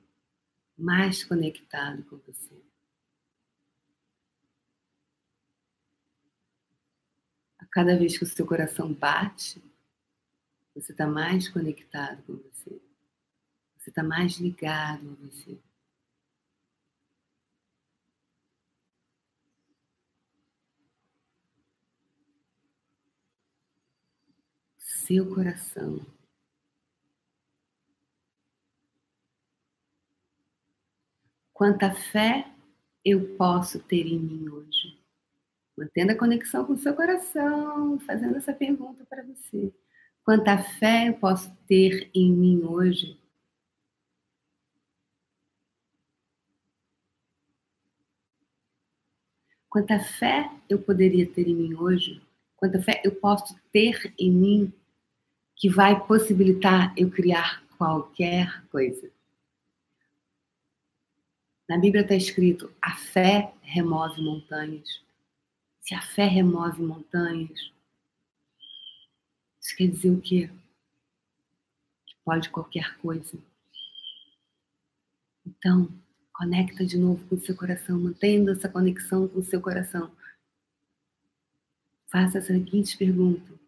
mais 0.77 1.23
conectado 1.23 2.03
com 2.05 2.17
você. 2.17 2.59
A 7.59 7.65
cada 7.67 7.95
vez 7.95 8.17
que 8.17 8.23
o 8.23 8.27
seu 8.27 8.47
coração 8.47 8.91
bate, 8.91 9.61
você 10.73 10.91
está 10.91 11.05
mais 11.05 11.47
conectado 11.47 12.23
com 12.23 12.37
você. 12.37 12.86
Está 13.97 14.07
mais 14.07 14.37
ligado 14.37 15.09
a 15.09 15.25
você. 15.25 15.57
Seu 24.77 25.33
coração. 25.33 26.05
Quanta 31.51 31.91
fé 31.91 32.53
eu 33.03 33.35
posso 33.35 33.79
ter 33.79 34.05
em 34.05 34.19
mim 34.19 34.47
hoje? 34.47 35.01
Mantendo 35.75 36.11
a 36.11 36.15
conexão 36.15 36.63
com 36.67 36.73
o 36.73 36.77
seu 36.77 36.95
coração, 36.95 37.99
fazendo 38.01 38.37
essa 38.37 38.53
pergunta 38.53 39.03
para 39.05 39.23
você. 39.23 39.73
Quanta 40.23 40.55
fé 40.59 41.09
eu 41.09 41.15
posso 41.15 41.51
ter 41.67 42.11
em 42.13 42.31
mim 42.31 42.63
hoje? 42.63 43.26
Quanta 49.77 49.99
fé 49.99 50.49
eu 50.67 50.81
poderia 50.81 51.31
ter 51.31 51.47
em 51.47 51.53
mim 51.53 51.75
hoje? 51.75 52.19
Quanta 52.55 52.81
fé 52.81 52.99
eu 53.05 53.13
posso 53.13 53.55
ter 53.71 54.11
em 54.17 54.31
mim 54.31 54.73
que 55.55 55.69
vai 55.69 56.03
possibilitar 56.07 56.91
eu 56.97 57.11
criar 57.11 57.63
qualquer 57.77 58.65
coisa? 58.71 59.07
Na 61.69 61.77
Bíblia 61.77 62.01
está 62.01 62.15
escrito: 62.15 62.73
a 62.81 62.95
fé 62.95 63.53
remove 63.61 64.19
montanhas. 64.19 64.99
Se 65.81 65.93
a 65.93 66.01
fé 66.01 66.25
remove 66.25 66.81
montanhas, 66.81 67.71
isso 69.61 69.77
quer 69.77 69.89
dizer 69.89 70.09
o 70.09 70.19
quê? 70.19 70.49
Que 72.03 72.15
pode 72.25 72.49
qualquer 72.49 72.97
coisa. 72.97 73.37
Então, 75.45 75.87
conecta 76.37 76.85
de 76.85 76.97
novo 76.97 77.27
com 77.27 77.35
o 77.35 77.41
seu 77.41 77.55
coração, 77.55 77.99
mantendo 77.99 78.51
essa 78.51 78.69
conexão 78.69 79.27
com 79.27 79.39
o 79.39 79.43
seu 79.43 79.59
coração. 79.59 80.15
Faça 82.11 82.37
a 82.37 82.41
seguinte 82.41 82.95
pergunta: 82.95 83.59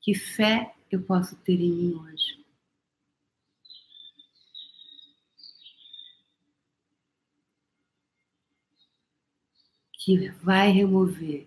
Que 0.00 0.14
fé 0.14 0.74
eu 0.90 1.02
posso 1.02 1.36
ter 1.36 1.60
em 1.60 1.70
mim 1.70 1.94
hoje? 1.94 2.38
Que 9.92 10.30
vai 10.42 10.70
remover 10.70 11.46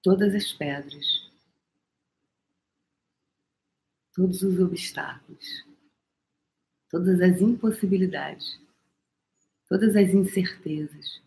todas 0.00 0.32
as 0.36 0.52
pedras, 0.52 1.28
todos 4.14 4.42
os 4.42 4.60
obstáculos, 4.60 5.66
todas 6.90 7.20
as 7.20 7.40
impossibilidades, 7.40 8.60
todas 9.68 9.96
as 9.96 10.10
incertezas. 10.10 11.22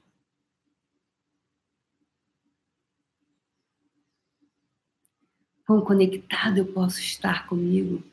Quão 5.66 5.82
conectado 5.82 6.58
eu 6.58 6.74
posso 6.74 7.00
estar 7.00 7.48
comigo? 7.48 8.04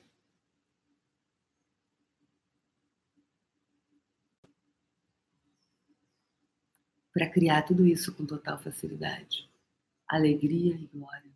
Para 7.12 7.30
criar 7.30 7.62
tudo 7.62 7.86
isso 7.86 8.14
com 8.14 8.26
total 8.26 8.58
facilidade 8.58 9.48
alegria 10.08 10.74
e 10.74 10.86
glória. 10.86 11.30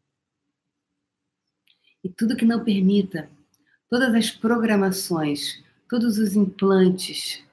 E 2.03 2.09
tudo 2.09 2.37
que 2.37 2.45
não 2.45 2.65
permita, 2.65 3.31
todas 3.89 4.15
as 4.15 4.31
programações, 4.31 5.63
todos 5.91 6.19
os 6.19 6.37
implantes 6.37 7.45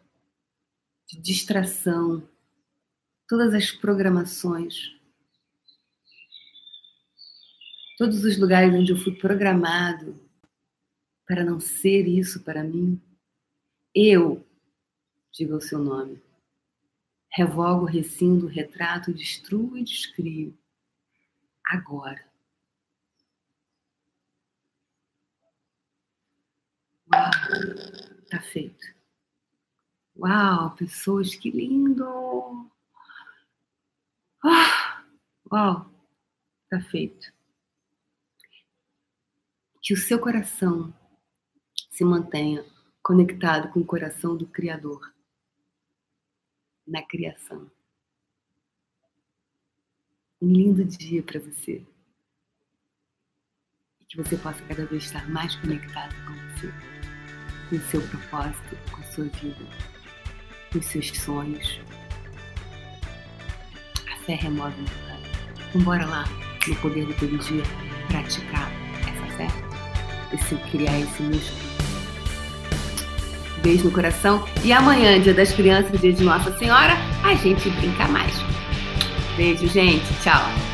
de 1.08 1.20
distração, 1.20 2.30
todas 3.28 3.52
as 3.52 3.72
programações, 3.72 4.96
todos 7.98 8.24
os 8.24 8.38
lugares 8.38 8.72
onde 8.76 8.92
eu 8.92 8.98
fui 8.98 9.16
programado 9.16 10.22
para 11.26 11.44
não 11.44 11.60
ser 11.60 12.08
isso 12.08 12.44
para 12.44 12.64
mim, 12.64 13.02
eu, 13.94 14.48
diga 15.34 15.56
o 15.56 15.62
seu 15.62 15.80
nome, 15.80 16.22
revogo, 17.32 17.86
rescindo, 17.86 18.46
retrato, 18.46 19.12
destruo 19.12 19.76
e 19.76 19.84
descrio 19.84 20.56
agora. 21.66 22.24
Uau, 27.12 27.32
tá 28.30 28.42
feito. 28.42 28.86
Uau, 30.18 30.76
pessoas, 30.76 31.36
que 31.36 31.52
lindo! 31.52 32.72
Ah, 34.44 35.04
uau, 35.52 35.92
tá 36.70 36.80
feito. 36.80 37.32
Que 39.82 39.94
o 39.94 39.98
seu 39.98 40.20
coração 40.20 40.94
se 41.90 42.04
mantenha 42.04 42.66
conectado 43.02 43.72
com 43.72 43.80
o 43.80 43.86
coração 43.86 44.36
do 44.36 44.46
Criador 44.48 45.14
na 46.86 47.02
criação. 47.02 47.70
Um 50.42 50.52
lindo 50.52 50.86
dia 50.86 51.24
para 51.24 51.40
você. 51.40 51.86
E 54.00 54.06
que 54.06 54.18
você 54.18 54.38
possa 54.38 54.64
cada 54.66 54.86
vez 54.86 55.04
estar 55.04 55.30
mais 55.30 55.56
conectado 55.56 56.14
com 56.26 56.34
você, 56.34 56.97
com 57.70 57.76
o 57.76 57.82
seu 57.82 58.02
propósito, 58.02 58.78
com 58.92 59.02
a 59.02 59.04
sua 59.06 59.26
vida, 59.26 59.66
com 60.72 60.80
os 60.80 60.86
seus 60.86 61.10
sonhos. 61.12 61.80
A 64.12 64.18
fé 64.26 64.36
remove 64.36 64.76
montanha. 64.80 65.28
Então, 65.70 65.82
bora 65.82 66.06
lá, 66.06 66.26
no 66.68 66.76
poder 66.78 67.06
do 67.06 67.14
teu 67.14 67.38
dia, 67.38 67.64
praticar 68.08 68.72
essa 69.02 69.38
fé, 69.38 69.48
esse 70.34 70.56
criar 70.72 71.00
esse 71.00 71.24
músculo. 71.24 71.68
Beijo 73.62 73.86
no 73.86 73.92
coração. 73.92 74.48
E 74.64 74.72
amanhã, 74.72 75.20
dia 75.20 75.34
das 75.34 75.52
crianças, 75.52 76.00
dia 76.00 76.14
de 76.14 76.24
Nossa 76.24 76.58
Senhora, 76.58 76.94
a 77.24 77.34
gente 77.36 77.70
brinca 77.72 78.08
mais. 78.08 78.34
Beijo, 79.36 79.68
gente. 79.68 80.06
Tchau. 80.24 80.67